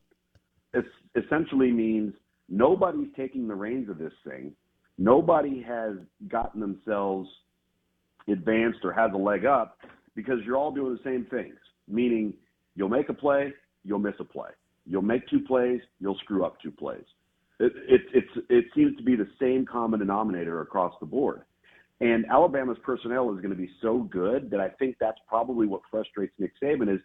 es- 0.73 1.23
essentially 1.23 1.71
means 1.71 2.13
nobody's 2.49 3.09
taking 3.15 3.47
the 3.47 3.55
reins 3.55 3.89
of 3.89 3.97
this 3.97 4.13
thing. 4.25 4.53
Nobody 5.01 5.63
has 5.63 5.95
gotten 6.27 6.61
themselves 6.61 7.27
advanced 8.27 8.81
or 8.83 8.93
has 8.93 9.09
a 9.15 9.17
leg 9.17 9.45
up 9.45 9.79
because 10.15 10.35
you're 10.45 10.57
all 10.57 10.71
doing 10.71 10.93
the 10.93 11.03
same 11.03 11.25
things. 11.31 11.55
Meaning, 11.87 12.35
you'll 12.75 12.87
make 12.87 13.09
a 13.09 13.13
play, 13.13 13.51
you'll 13.83 13.97
miss 13.97 14.13
a 14.19 14.23
play. 14.23 14.51
You'll 14.85 15.01
make 15.01 15.27
two 15.27 15.39
plays, 15.39 15.81
you'll 15.99 16.19
screw 16.19 16.45
up 16.45 16.61
two 16.61 16.69
plays. 16.69 17.03
It, 17.59 17.73
it, 17.89 18.01
it's, 18.13 18.45
it 18.49 18.65
seems 18.75 18.95
to 18.97 19.03
be 19.03 19.15
the 19.15 19.27
same 19.39 19.65
common 19.65 19.99
denominator 20.01 20.61
across 20.61 20.93
the 20.99 21.07
board. 21.07 21.41
And 21.99 22.23
Alabama's 22.29 22.77
personnel 22.83 23.33
is 23.33 23.37
going 23.37 23.49
to 23.49 23.55
be 23.55 23.71
so 23.81 24.03
good 24.03 24.51
that 24.51 24.59
I 24.59 24.69
think 24.69 24.97
that's 24.99 25.19
probably 25.27 25.65
what 25.65 25.81
frustrates 25.89 26.33
Nick 26.37 26.51
Saban 26.61 26.93
is 26.93 27.01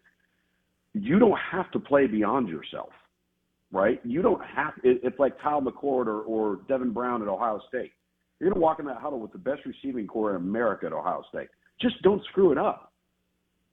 you 0.92 1.18
don't 1.18 1.38
have 1.50 1.70
to 1.70 1.78
play 1.78 2.06
beyond 2.06 2.50
yourself, 2.50 2.90
right? 3.72 4.00
You 4.04 4.22
don't 4.22 4.42
have. 4.44 4.74
It, 4.82 5.00
it's 5.02 5.18
like 5.18 5.40
Kyle 5.40 5.60
McCord 5.60 6.06
or, 6.06 6.22
or 6.22 6.60
Devin 6.68 6.92
Brown 6.92 7.22
at 7.22 7.28
Ohio 7.28 7.60
State. 7.68 7.92
You're 8.38 8.50
going 8.50 8.60
to 8.60 8.64
walk 8.64 8.80
in 8.80 8.86
that 8.86 8.98
huddle 8.98 9.18
with 9.20 9.32
the 9.32 9.38
best 9.38 9.62
receiving 9.64 10.06
corps 10.06 10.30
in 10.30 10.36
America 10.36 10.86
at 10.86 10.92
Ohio 10.92 11.22
State. 11.28 11.48
Just 11.80 12.00
don't 12.02 12.22
screw 12.26 12.52
it 12.52 12.58
up. 12.58 12.92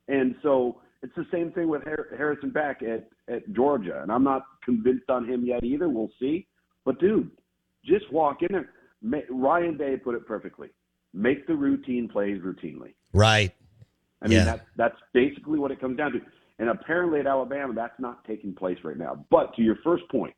And 0.08 0.36
so 0.42 0.80
it's 1.02 1.14
the 1.16 1.26
same 1.32 1.52
thing 1.52 1.68
with 1.68 1.84
Harrison 2.16 2.50
Beck 2.50 2.82
at, 2.82 3.10
at 3.34 3.52
Georgia. 3.54 4.02
And 4.02 4.12
I'm 4.12 4.24
not 4.24 4.44
convinced 4.64 5.10
on 5.10 5.28
him 5.28 5.46
yet 5.46 5.64
either. 5.64 5.90
We'll 5.90 6.12
see. 6.20 6.48
But 6.86 7.00
dude, 7.00 7.30
just 7.86 8.12
walk 8.12 8.38
in 8.42 8.50
there. 8.52 8.70
Ryan 9.30 9.78
Day 9.78 9.98
put 9.98 10.16
it 10.16 10.26
perfectly. 10.26 10.70
Make 11.14 11.46
the 11.46 11.56
routine 11.56 12.08
plays 12.10 12.42
routinely. 12.42 12.94
Right. 13.14 13.54
I 14.22 14.28
mean, 14.28 14.38
Yeah. 14.38 14.46
that's 14.46 14.64
that's 14.78 14.96
basically 15.14 15.60
what 15.60 15.72
it 15.72 15.80
comes 15.80 15.98
down 15.98 16.14
to. 16.14 16.22
And 16.64 16.70
apparently 16.70 17.20
at 17.20 17.28
Alabama, 17.28 17.74
that's 17.74 18.00
not 18.00 18.24
taking 18.24 18.54
place 18.54 18.78
right 18.86 18.98
now. 18.98 19.26
But 19.30 19.54
to 19.56 19.62
your 19.62 19.76
first 19.84 20.08
point, 20.10 20.34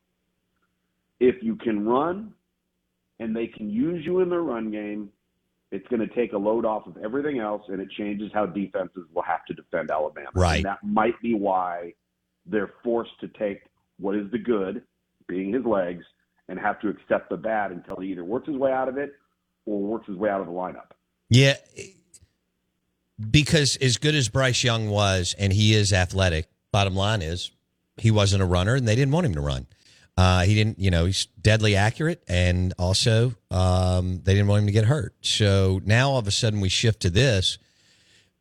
if 1.20 1.36
you 1.40 1.54
can 1.54 1.86
run 1.86 2.32
and 3.20 3.34
they 3.34 3.46
can 3.46 3.70
use 3.70 4.04
you 4.04 4.18
in 4.22 4.28
the 4.28 4.40
run 4.40 4.72
game, 4.72 5.10
it's 5.70 5.86
going 5.86 6.00
to 6.00 6.12
take 6.16 6.32
a 6.32 6.36
load 6.36 6.64
off 6.64 6.84
of 6.88 6.96
everything 6.96 7.38
else, 7.38 7.62
and 7.68 7.80
it 7.80 7.88
changes 7.96 8.32
how 8.34 8.44
defenses 8.44 9.04
will 9.14 9.22
have 9.22 9.44
to 9.44 9.54
defend 9.54 9.92
Alabama. 9.92 10.30
Right. 10.34 10.56
And 10.56 10.64
that 10.64 10.82
might 10.82 11.14
be 11.22 11.34
why 11.34 11.92
they're 12.44 12.72
forced 12.82 13.20
to 13.20 13.28
take 13.28 13.60
what 14.00 14.16
is 14.16 14.28
the 14.32 14.38
good, 14.38 14.82
being 15.28 15.52
his 15.52 15.64
legs, 15.64 16.04
and 16.48 16.58
have 16.58 16.80
to 16.80 16.88
accept 16.88 17.30
the 17.30 17.36
bad 17.36 17.70
until 17.70 18.00
he 18.00 18.08
either 18.08 18.24
works 18.24 18.48
his 18.48 18.56
way 18.56 18.72
out 18.72 18.88
of 18.88 18.98
it 18.98 19.12
or 19.64 19.78
works 19.78 20.08
his 20.08 20.16
way 20.16 20.28
out 20.28 20.40
of 20.40 20.48
the 20.48 20.52
lineup. 20.52 20.90
Yeah. 21.30 21.54
Because 23.30 23.76
as 23.76 23.96
good 23.96 24.14
as 24.14 24.28
Bryce 24.28 24.62
Young 24.62 24.88
was, 24.90 25.34
and 25.38 25.52
he 25.52 25.74
is 25.74 25.92
athletic, 25.92 26.48
bottom 26.72 26.94
line 26.94 27.22
is 27.22 27.50
he 27.96 28.10
wasn't 28.10 28.42
a 28.42 28.46
runner 28.46 28.74
and 28.74 28.86
they 28.86 28.94
didn't 28.94 29.12
want 29.12 29.26
him 29.26 29.34
to 29.34 29.40
run. 29.40 29.66
Uh, 30.18 30.42
he 30.42 30.54
didn't, 30.54 30.78
you 30.78 30.90
know, 30.90 31.04
he's 31.06 31.26
deadly 31.40 31.76
accurate 31.76 32.22
and 32.28 32.72
also 32.78 33.34
um, 33.50 34.20
they 34.24 34.32
didn't 34.34 34.48
want 34.48 34.60
him 34.60 34.66
to 34.66 34.72
get 34.72 34.84
hurt. 34.84 35.14
So 35.20 35.80
now 35.84 36.10
all 36.10 36.18
of 36.18 36.26
a 36.26 36.30
sudden 36.30 36.60
we 36.60 36.68
shift 36.68 37.00
to 37.00 37.10
this. 37.10 37.58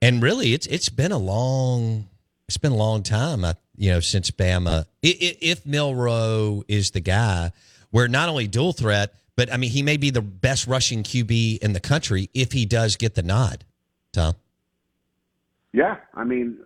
And 0.02 0.22
really 0.22 0.54
it's 0.54 0.68
it's 0.68 0.90
been 0.90 1.12
a 1.12 1.18
long 1.18 2.08
it's 2.48 2.58
been 2.58 2.72
a 2.74 2.78
long 2.78 3.02
time, 3.04 3.44
uh, 3.44 3.54
you 3.76 3.92
know, 3.92 4.00
since 4.00 4.30
Bama. 4.32 4.86
i- 5.04 5.08
i- 5.08 5.38
If 5.42 5.66
Milroe 5.66 6.64
is 6.68 6.92
the 6.92 7.00
guy, 7.00 7.52
where 7.92 8.08
not 8.08 8.30
only 8.30 8.48
dual 8.48 8.72
threat, 8.74 9.14
but 9.36 9.52
I 9.52 9.58
mean, 9.58 9.72
he 9.72 9.82
may 9.82 9.98
be 9.98 10.12
the 10.12 10.22
best 10.22 10.68
rushing 10.68 11.04
QB 11.04 11.58
in 11.60 11.74
the 11.74 11.80
country 11.80 12.30
if 12.34 12.52
he 12.52 12.66
does 12.66 12.96
get 12.98 13.16
the 13.16 13.24
nod. 13.24 13.66
Tom, 14.14 14.36
Yeah, 15.76 15.98
I 16.14 16.24
mean, 16.24 16.60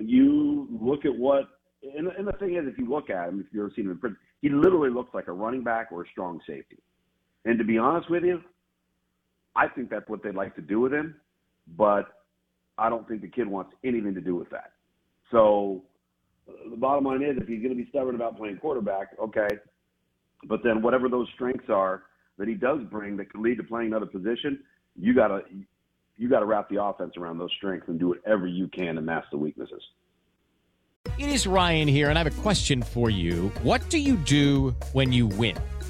you 0.00 0.66
look 0.82 1.04
at 1.04 1.16
what, 1.16 1.44
and, 1.96 2.08
and 2.08 2.26
the 2.26 2.32
thing 2.32 2.56
is, 2.56 2.64
if 2.66 2.76
you 2.76 2.90
look 2.90 3.08
at 3.08 3.28
him, 3.28 3.38
if 3.38 3.46
you've 3.52 3.60
ever 3.60 3.72
seen 3.76 3.84
him 3.84 3.92
in 3.92 3.98
print, 3.98 4.16
he 4.42 4.48
literally 4.48 4.90
looks 4.90 5.14
like 5.14 5.28
a 5.28 5.32
running 5.32 5.62
back 5.62 5.92
or 5.92 6.02
a 6.02 6.08
strong 6.10 6.40
safety. 6.44 6.78
And 7.44 7.56
to 7.56 7.64
be 7.64 7.78
honest 7.78 8.10
with 8.10 8.24
you, 8.24 8.40
I 9.54 9.68
think 9.68 9.90
that's 9.90 10.08
what 10.08 10.24
they'd 10.24 10.34
like 10.34 10.56
to 10.56 10.60
do 10.60 10.80
with 10.80 10.92
him, 10.92 11.14
but 11.76 12.08
I 12.78 12.88
don't 12.88 13.06
think 13.06 13.20
the 13.22 13.28
kid 13.28 13.46
wants 13.46 13.70
anything 13.84 14.12
to 14.14 14.20
do 14.20 14.34
with 14.34 14.50
that. 14.50 14.72
So 15.30 15.84
the 16.68 16.76
bottom 16.76 17.04
line 17.04 17.22
is, 17.22 17.36
if 17.40 17.46
he's 17.46 17.62
going 17.62 17.76
to 17.76 17.80
be 17.80 17.88
stubborn 17.90 18.16
about 18.16 18.36
playing 18.36 18.56
quarterback, 18.56 19.10
okay, 19.22 19.56
but 20.48 20.64
then 20.64 20.82
whatever 20.82 21.08
those 21.08 21.28
strengths 21.36 21.68
are 21.68 22.02
that 22.38 22.48
he 22.48 22.54
does 22.54 22.80
bring 22.90 23.16
that 23.18 23.30
could 23.30 23.40
lead 23.40 23.58
to 23.58 23.62
playing 23.62 23.88
another 23.88 24.06
position, 24.06 24.58
you 24.96 25.14
gotta 25.14 25.42
you 26.18 26.28
got 26.28 26.40
to 26.40 26.46
wrap 26.46 26.68
the 26.68 26.82
offense 26.82 27.16
around 27.16 27.38
those 27.38 27.52
strengths 27.56 27.88
and 27.88 27.98
do 27.98 28.08
whatever 28.08 28.46
you 28.46 28.68
can 28.68 28.96
to 28.96 29.00
mask 29.00 29.28
the 29.30 29.38
weaknesses. 29.38 29.82
It 31.18 31.30
is 31.30 31.46
Ryan 31.46 31.88
here, 31.88 32.10
and 32.10 32.18
I 32.18 32.22
have 32.22 32.38
a 32.38 32.42
question 32.42 32.82
for 32.82 33.08
you. 33.08 33.48
What 33.62 33.88
do 33.88 33.98
you 33.98 34.16
do 34.16 34.74
when 34.92 35.12
you 35.12 35.26
win? 35.26 35.56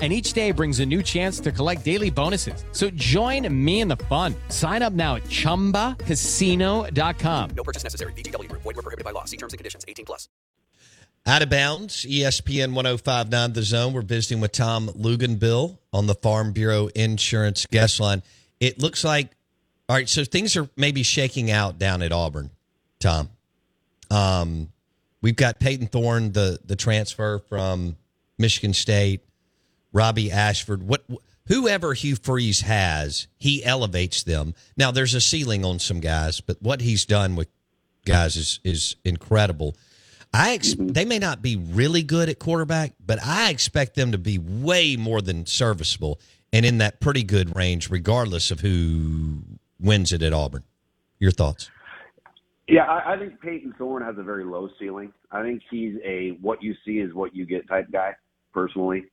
And 0.00 0.12
each 0.12 0.32
day 0.32 0.52
brings 0.52 0.78
a 0.78 0.86
new 0.86 1.02
chance 1.02 1.40
to 1.40 1.50
collect 1.50 1.84
daily 1.84 2.08
bonuses. 2.10 2.64
So 2.70 2.88
join 2.90 3.52
me 3.52 3.80
in 3.80 3.88
the 3.88 3.96
fun. 3.96 4.36
Sign 4.48 4.80
up 4.82 4.92
now 4.92 5.16
at 5.16 5.24
chumbacasino.com. 5.24 7.50
No 7.56 7.64
purchase 7.64 7.82
necessary. 7.82 8.12
VGW 8.12 8.48
Group. 8.48 8.62
Void 8.62 8.76
were 8.76 8.82
prohibited 8.82 9.04
by 9.04 9.10
law. 9.10 9.24
See 9.24 9.36
terms 9.36 9.52
and 9.52 9.58
conditions. 9.58 9.84
18 9.88 10.04
plus. 10.04 10.28
out 11.26 11.42
of 11.42 11.50
bounds, 11.50 12.06
ESPN 12.06 12.74
1059 12.74 13.52
The 13.54 13.62
Zone. 13.62 13.92
We're 13.92 14.02
visiting 14.02 14.40
with 14.40 14.52
Tom 14.52 14.88
Luginbill 14.90 15.78
on 15.92 16.06
the 16.06 16.14
Farm 16.14 16.52
Bureau 16.52 16.86
Insurance 16.94 17.66
guest 17.66 17.98
line. 17.98 18.22
It 18.60 18.78
looks 18.80 19.02
like, 19.04 19.30
all 19.88 19.96
right, 19.96 20.08
so 20.08 20.22
things 20.24 20.56
are 20.56 20.68
maybe 20.76 21.02
shaking 21.02 21.50
out 21.50 21.76
down 21.78 22.02
at 22.02 22.12
Auburn, 22.12 22.50
Tom. 23.00 23.30
Um, 24.10 24.68
we've 25.20 25.36
got 25.36 25.60
Payton 25.60 25.88
Thorne, 25.88 26.32
the 26.32 26.58
the 26.64 26.76
transfer 26.76 27.40
from 27.48 27.96
Michigan 28.38 28.72
State, 28.72 29.20
Robby 29.92 30.30
Ashford. 30.30 30.82
What 30.82 31.04
whoever 31.46 31.94
Hugh 31.94 32.16
Freeze 32.16 32.62
has, 32.62 33.26
he 33.38 33.64
elevates 33.64 34.22
them. 34.22 34.54
Now 34.76 34.90
there's 34.90 35.14
a 35.14 35.20
ceiling 35.20 35.64
on 35.64 35.78
some 35.78 36.00
guys, 36.00 36.40
but 36.40 36.60
what 36.60 36.80
he's 36.80 37.04
done 37.04 37.36
with 37.36 37.48
guys 38.04 38.36
is 38.36 38.60
is 38.64 38.96
incredible. 39.04 39.76
I 40.32 40.52
ex- 40.52 40.74
mm-hmm. 40.74 40.88
they 40.88 41.04
may 41.04 41.18
not 41.18 41.40
be 41.40 41.56
really 41.56 42.02
good 42.02 42.28
at 42.28 42.38
quarterback, 42.38 42.92
but 43.04 43.18
I 43.24 43.50
expect 43.50 43.94
them 43.94 44.12
to 44.12 44.18
be 44.18 44.38
way 44.38 44.96
more 44.96 45.22
than 45.22 45.46
serviceable 45.46 46.20
and 46.52 46.64
in 46.64 46.78
that 46.78 47.00
pretty 47.00 47.22
good 47.22 47.56
range, 47.56 47.90
regardless 47.90 48.50
of 48.50 48.60
who 48.60 49.42
wins 49.80 50.12
it 50.12 50.22
at 50.22 50.32
Auburn. 50.32 50.64
Your 51.18 51.30
thoughts? 51.30 51.70
Yeah, 52.68 52.84
I, 52.84 53.14
I 53.14 53.18
think 53.18 53.40
Payton 53.40 53.74
Thorne 53.78 54.02
has 54.02 54.18
a 54.18 54.22
very 54.22 54.44
low 54.44 54.68
ceiling. 54.78 55.12
I 55.32 55.42
think 55.42 55.62
he's 55.70 55.94
a 56.04 56.36
what 56.40 56.62
you 56.62 56.74
see 56.84 56.98
is 56.98 57.14
what 57.14 57.34
you 57.34 57.46
get 57.46 57.66
type 57.66 57.90
guy, 57.90 58.14
personally. 58.52 59.06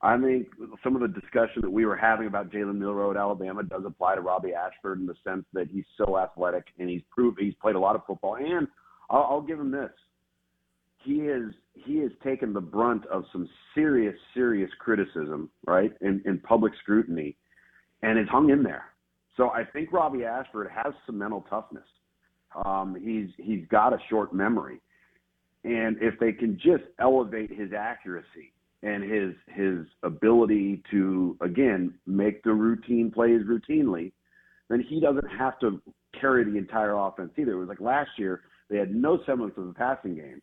I 0.00 0.16
think 0.20 0.48
some 0.84 0.94
of 0.94 1.02
the 1.02 1.20
discussion 1.20 1.60
that 1.62 1.70
we 1.70 1.84
were 1.84 1.96
having 1.96 2.28
about 2.28 2.50
Jalen 2.50 2.76
Milroe 2.76 3.10
at 3.10 3.16
Alabama 3.16 3.64
does 3.64 3.82
apply 3.84 4.14
to 4.14 4.20
Robby 4.20 4.52
Ashford 4.54 5.00
in 5.00 5.06
the 5.06 5.16
sense 5.24 5.44
that 5.52 5.68
he's 5.68 5.84
so 5.96 6.18
athletic 6.18 6.66
and 6.78 6.88
he's 6.88 7.02
proved 7.10 7.40
he's 7.40 7.54
played 7.60 7.74
a 7.74 7.80
lot 7.80 7.96
of 7.96 8.02
football. 8.06 8.36
And 8.36 8.68
I'll, 9.10 9.26
I'll 9.28 9.40
give 9.40 9.58
him 9.58 9.72
this: 9.72 9.90
he 10.98 11.22
is 11.22 11.52
he 11.74 11.98
has 11.98 12.12
taken 12.22 12.52
the 12.52 12.60
brunt 12.60 13.06
of 13.06 13.24
some 13.32 13.48
serious, 13.74 14.14
serious 14.34 14.70
criticism, 14.78 15.50
right, 15.66 15.92
in, 16.00 16.22
in 16.26 16.38
public 16.38 16.72
scrutiny, 16.80 17.36
and 18.02 18.18
has 18.18 18.28
hung 18.28 18.50
in 18.50 18.62
there. 18.62 18.84
So 19.36 19.50
I 19.50 19.64
think 19.64 19.92
Robby 19.92 20.24
Ashford 20.24 20.68
has 20.70 20.92
some 21.06 21.18
mental 21.18 21.44
toughness. 21.50 21.84
Um, 22.64 22.96
he's 23.00 23.30
he's 23.44 23.66
got 23.68 23.92
a 23.92 23.98
short 24.08 24.32
memory, 24.32 24.80
and 25.64 25.96
if 26.00 26.20
they 26.20 26.30
can 26.30 26.56
just 26.56 26.84
elevate 27.00 27.50
his 27.50 27.72
accuracy 27.72 28.52
and 28.82 29.02
his 29.02 29.34
his 29.48 29.86
ability 30.02 30.82
to 30.90 31.36
again 31.40 31.94
make 32.06 32.42
the 32.42 32.52
routine 32.52 33.10
plays 33.10 33.42
routinely, 33.42 34.12
then 34.68 34.84
he 34.88 35.00
doesn't 35.00 35.28
have 35.28 35.58
to 35.60 35.80
carry 36.18 36.44
the 36.44 36.56
entire 36.56 36.94
offense 36.94 37.30
either. 37.36 37.52
It 37.52 37.58
was 37.58 37.68
like 37.68 37.80
last 37.80 38.10
year 38.16 38.42
they 38.70 38.78
had 38.78 38.94
no 38.94 39.20
semblance 39.26 39.54
of 39.56 39.68
a 39.68 39.72
passing 39.72 40.14
game, 40.14 40.40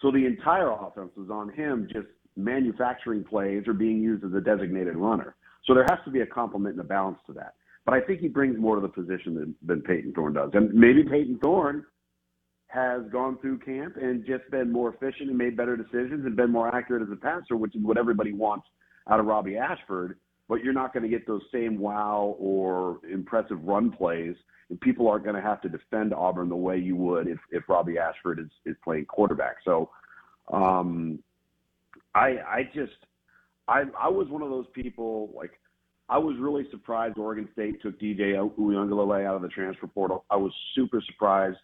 so 0.00 0.10
the 0.10 0.24
entire 0.24 0.70
offense 0.70 1.10
was 1.16 1.30
on 1.30 1.52
him 1.52 1.88
just 1.92 2.06
manufacturing 2.36 3.24
plays 3.24 3.64
or 3.66 3.72
being 3.72 4.00
used 4.00 4.24
as 4.24 4.32
a 4.34 4.40
designated 4.40 4.96
runner. 4.96 5.34
So 5.64 5.74
there 5.74 5.86
has 5.88 5.98
to 6.04 6.10
be 6.10 6.20
a 6.20 6.26
complement 6.26 6.74
and 6.74 6.84
a 6.84 6.88
balance 6.88 7.18
to 7.26 7.32
that. 7.34 7.54
But 7.84 7.94
I 7.94 8.00
think 8.00 8.20
he 8.20 8.28
brings 8.28 8.58
more 8.58 8.76
to 8.76 8.82
the 8.82 8.88
position 8.88 9.34
than, 9.34 9.54
than 9.64 9.80
Payton 9.80 10.12
Thorne 10.12 10.34
does. 10.34 10.50
And 10.54 10.72
maybe 10.74 11.02
Payton 11.02 11.38
Thorne 11.42 11.84
has 12.76 13.02
gone 13.10 13.38
through 13.40 13.58
camp 13.58 13.96
and 13.96 14.24
just 14.26 14.48
been 14.50 14.70
more 14.70 14.90
efficient 14.92 15.30
and 15.30 15.38
made 15.38 15.56
better 15.56 15.78
decisions 15.78 16.26
and 16.26 16.36
been 16.36 16.50
more 16.50 16.68
accurate 16.74 17.02
as 17.02 17.08
a 17.10 17.16
passer, 17.16 17.56
which 17.56 17.74
is 17.74 17.82
what 17.82 17.96
everybody 17.96 18.32
wants 18.32 18.66
out 19.10 19.18
of 19.18 19.24
Robby 19.24 19.56
Ashford. 19.56 20.18
But 20.46 20.62
you're 20.62 20.74
not 20.74 20.92
going 20.92 21.02
to 21.02 21.08
get 21.08 21.26
those 21.26 21.40
same 21.50 21.78
wow 21.78 22.36
or 22.38 23.00
impressive 23.10 23.64
run 23.64 23.90
plays, 23.90 24.36
and 24.68 24.78
people 24.80 25.08
aren't 25.08 25.24
going 25.24 25.36
to 25.36 25.42
have 25.42 25.62
to 25.62 25.70
defend 25.70 26.12
Auburn 26.12 26.50
the 26.50 26.54
way 26.54 26.76
you 26.76 26.96
would 26.96 27.26
if, 27.28 27.38
if 27.50 27.66
Robby 27.66 27.98
Ashford 27.98 28.38
is, 28.38 28.50
is 28.66 28.76
playing 28.84 29.06
quarterback. 29.06 29.56
So 29.64 29.90
um, 30.52 31.18
I 32.14 32.38
I 32.46 32.70
just 32.74 32.92
I 33.66 33.84
I 33.98 34.08
was 34.08 34.28
one 34.28 34.42
of 34.42 34.50
those 34.50 34.66
people 34.74 35.30
like 35.34 35.58
I 36.08 36.18
was 36.18 36.36
really 36.38 36.66
surprised 36.70 37.18
Oregon 37.18 37.48
State 37.54 37.82
took 37.82 37.98
DJ 37.98 38.34
Uiagalelei 38.34 39.26
out 39.26 39.34
of 39.34 39.42
the 39.42 39.48
transfer 39.48 39.88
portal. 39.88 40.24
I 40.30 40.36
was 40.36 40.52
super 40.74 41.02
surprised 41.04 41.58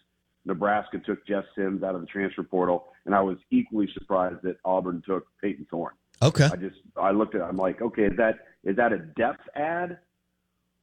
Nebraska 0.45 0.99
took 0.99 1.25
Jeff 1.25 1.45
Sims 1.55 1.83
out 1.83 1.95
of 1.95 2.01
the 2.01 2.07
transfer 2.07 2.43
portal, 2.43 2.87
and 3.05 3.15
I 3.15 3.21
was 3.21 3.37
equally 3.51 3.89
surprised 3.93 4.41
that 4.43 4.57
Auburn 4.65 5.01
took 5.05 5.27
Payton 5.41 5.67
Thorne. 5.69 5.93
Okay. 6.21 6.45
I 6.45 6.55
just 6.55 6.77
I 6.97 7.11
looked 7.11 7.35
at 7.35 7.41
it, 7.41 7.45
I'm 7.45 7.57
like, 7.57 7.81
okay, 7.81 8.03
is 8.03 8.17
that 8.17 8.39
is 8.63 8.75
that 8.77 8.93
a 8.93 8.99
depth 8.99 9.41
add, 9.55 9.99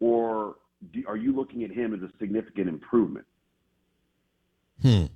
or 0.00 0.56
do, 0.92 1.02
are 1.06 1.16
you 1.16 1.34
looking 1.34 1.62
at 1.64 1.70
him 1.70 1.94
as 1.94 2.00
a 2.02 2.10
significant 2.18 2.68
improvement? 2.68 3.26
Hmm. 4.82 5.06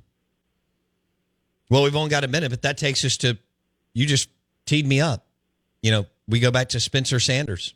Well, 1.70 1.83
we've 1.83 1.96
only 1.96 2.11
got 2.11 2.24
a 2.24 2.28
minute, 2.28 2.50
but 2.50 2.62
that 2.62 2.76
takes 2.78 3.04
us 3.04 3.16
to 3.18 3.38
you 3.94 4.07
just 4.07 4.28
teed 4.66 4.87
me 4.87 5.00
up. 5.00 5.26
You 5.83 5.90
know, 5.90 6.07
we 6.28 6.40
go 6.40 6.50
back 6.50 6.68
to 6.70 6.80
Spencer 6.80 7.20
Sanders 7.20 7.74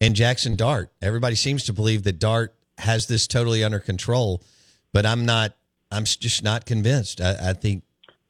and 0.00 0.14
Jaxson 0.14 0.56
Dart. 0.56 0.90
Everybody 1.00 1.36
seems 1.36 1.64
to 1.64 1.72
believe 1.72 2.02
that 2.04 2.18
Dart 2.18 2.54
has 2.78 3.06
this 3.06 3.26
totally 3.26 3.62
under 3.62 3.78
control, 3.78 4.42
but 4.92 5.06
I'm 5.06 5.24
not. 5.24 5.54
I'm 5.90 6.04
just 6.04 6.42
not 6.42 6.66
convinced. 6.66 7.20
I, 7.20 7.50
I 7.50 7.52
think 7.52 7.84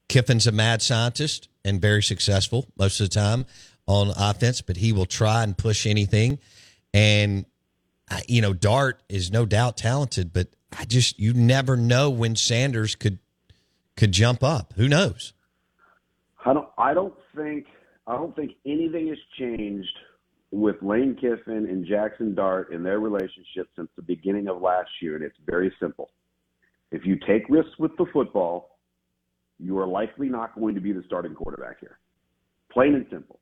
Kiffin's 0.08 0.46
a 0.46 0.52
mad 0.52 0.82
scientist 0.82 1.48
and 1.64 1.80
very 1.80 2.02
successful 2.02 2.66
most 2.76 3.00
of 3.00 3.10
the 3.10 3.14
time 3.14 3.46
on 3.86 4.12
offense, 4.16 4.60
but 4.60 4.76
he 4.76 4.92
will 4.92 5.06
try 5.06 5.42
and 5.42 5.56
push 5.56 5.86
anything. 5.86 6.38
And 6.94 7.44
you 8.26 8.40
know, 8.42 8.52
Dart 8.52 9.02
is 9.08 9.30
no 9.30 9.46
doubt 9.46 9.76
talented, 9.76 10.32
but 10.32 10.48
I 10.76 10.84
just 10.84 11.18
you 11.18 11.32
never 11.32 11.76
know 11.76 12.10
when 12.10 12.36
Sanders 12.36 12.94
could 12.94 13.18
could 13.96 14.12
jump 14.12 14.42
up. 14.42 14.72
Who 14.76 14.88
knows? 14.88 15.32
I 16.44 16.54
don't. 16.54 16.68
I 16.78 16.94
don't 16.94 17.14
think. 17.36 17.66
I 18.06 18.14
don't 18.14 18.34
think 18.34 18.52
anything 18.66 19.08
has 19.08 19.18
changed 19.38 19.96
with 20.50 20.76
Lane 20.82 21.16
Kiffin 21.20 21.68
and 21.68 21.86
Jaxson 21.86 22.34
Dart 22.34 22.72
in 22.72 22.82
their 22.82 22.98
relationship 22.98 23.68
since 23.76 23.88
the 23.94 24.02
beginning 24.02 24.48
of 24.48 24.60
last 24.60 24.90
year, 25.00 25.14
and 25.14 25.24
it's 25.24 25.36
very 25.46 25.72
simple. 25.78 26.10
If 26.90 27.06
you 27.06 27.16
take 27.26 27.48
risks 27.48 27.78
with 27.78 27.96
the 27.96 28.06
football, 28.12 28.78
you 29.58 29.78
are 29.78 29.86
likely 29.86 30.28
not 30.28 30.58
going 30.58 30.74
to 30.74 30.80
be 30.80 30.92
the 30.92 31.02
starting 31.06 31.34
quarterback 31.34 31.80
here. 31.80 31.98
Plain 32.72 32.94
and 32.94 33.06
simple. 33.10 33.40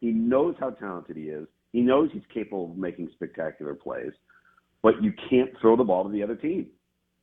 He 0.00 0.08
knows 0.08 0.54
how 0.58 0.70
talented 0.70 1.16
he 1.16 1.24
is. 1.24 1.46
He 1.72 1.80
knows 1.80 2.10
he's 2.12 2.22
capable 2.32 2.70
of 2.70 2.78
making 2.78 3.10
spectacular 3.14 3.74
plays, 3.74 4.12
but 4.82 5.02
you 5.02 5.12
can't 5.28 5.50
throw 5.60 5.76
the 5.76 5.84
ball 5.84 6.04
to 6.04 6.10
the 6.10 6.22
other 6.22 6.36
team. 6.36 6.68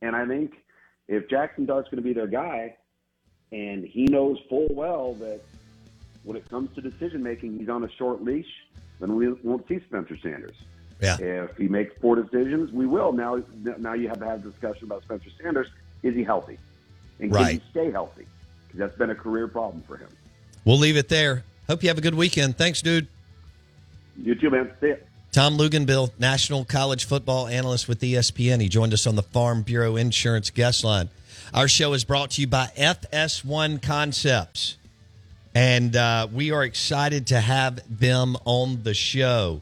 And 0.02 0.14
I 0.14 0.26
think 0.26 0.52
if 1.08 1.28
Jaxson 1.28 1.66
Dart's 1.66 1.88
going 1.90 2.02
to 2.02 2.02
be 2.02 2.12
their 2.12 2.26
guy, 2.26 2.76
and 3.52 3.84
he 3.84 4.04
knows 4.04 4.38
full 4.48 4.68
well 4.70 5.14
that 5.14 5.40
when 6.24 6.36
it 6.36 6.48
comes 6.48 6.74
to 6.74 6.80
decision 6.80 7.22
making, 7.22 7.58
he's 7.58 7.68
on 7.68 7.84
a 7.84 7.90
short 7.96 8.22
leash, 8.22 8.46
then 9.00 9.14
we 9.16 9.32
won't 9.32 9.66
see 9.68 9.80
Spencer 9.88 10.16
Sanders. 10.22 10.56
Yeah. 11.00 11.16
If 11.20 11.56
he 11.56 11.68
makes 11.68 11.94
poor 12.00 12.16
decisions, 12.16 12.72
we 12.72 12.86
will. 12.86 13.12
Now, 13.12 13.42
now 13.78 13.92
you 13.92 14.08
have 14.08 14.18
to 14.20 14.26
have 14.26 14.44
a 14.44 14.50
discussion 14.50 14.84
about 14.84 15.02
Spencer 15.02 15.28
Sanders. 15.42 15.68
Is 16.02 16.14
he 16.14 16.24
healthy? 16.24 16.58
And 17.20 17.30
can 17.32 17.42
Right. 17.42 17.54
he 17.62 17.70
stay 17.70 17.90
healthy? 17.90 18.26
Because 18.66 18.78
that's 18.78 18.96
been 18.98 19.10
a 19.10 19.14
career 19.14 19.48
problem 19.48 19.82
for 19.86 19.96
him. 19.96 20.08
We'll 20.64 20.78
leave 20.78 20.96
it 20.96 21.08
there. 21.08 21.44
Hope 21.68 21.82
you 21.82 21.88
have 21.88 21.98
a 21.98 22.02
good 22.02 22.14
weekend. 22.14 22.56
Thanks, 22.56 22.80
dude. 22.82 23.08
You 24.22 24.34
too, 24.34 24.50
man. 24.50 24.70
See 24.80 24.88
ya. 24.88 24.94
Tom 25.32 25.58
Luginbill, 25.58 26.12
national 26.18 26.64
college 26.64 27.04
football 27.04 27.46
analyst 27.46 27.88
with 27.88 28.00
ESPN. 28.00 28.60
He 28.60 28.68
joined 28.70 28.94
us 28.94 29.06
on 29.06 29.16
the 29.16 29.22
Farm 29.22 29.62
Bureau 29.62 29.96
Insurance 29.96 30.48
guest 30.48 30.82
line. 30.82 31.10
Our 31.52 31.68
show 31.68 31.92
is 31.92 32.04
brought 32.04 32.30
to 32.32 32.40
you 32.40 32.46
by 32.46 32.70
FS1 32.76 33.82
Concepts. 33.82 34.76
And 35.54 35.94
uh, 35.96 36.28
we 36.32 36.52
are 36.52 36.64
excited 36.64 37.26
to 37.28 37.40
have 37.40 37.80
them 38.00 38.36
on 38.44 38.82
the 38.82 38.94
show. 38.94 39.60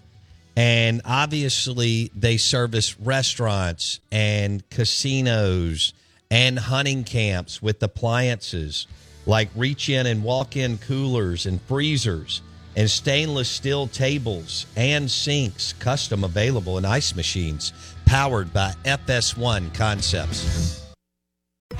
And 0.57 1.03
obviously, 1.05 2.11
they 2.15 2.37
service 2.37 2.99
restaurants 3.01 4.01
and 4.13 4.69
casinos 4.71 5.93
and 6.31 6.59
hunting 6.59 7.05
camps 7.05 7.61
with 7.61 7.83
appliances 7.83 8.87
like 9.27 9.49
reach 9.57 9.89
in 9.89 10.07
and 10.07 10.23
walk 10.23 10.57
in 10.57 10.79
coolers 10.79 11.47
and 11.47 11.61
freezers 11.63 12.43
and 12.77 12.91
stainless 12.91 13.49
steel 13.49 13.87
tables 13.87 14.67
and 14.77 15.11
sinks, 15.11 15.73
custom 15.75 16.25
available 16.25 16.77
and 16.77 16.87
ice 16.87 17.15
machines 17.15 17.73
powered 18.05 18.53
by 18.53 18.75
FS1 18.85 19.73
Concepts. 19.75 20.84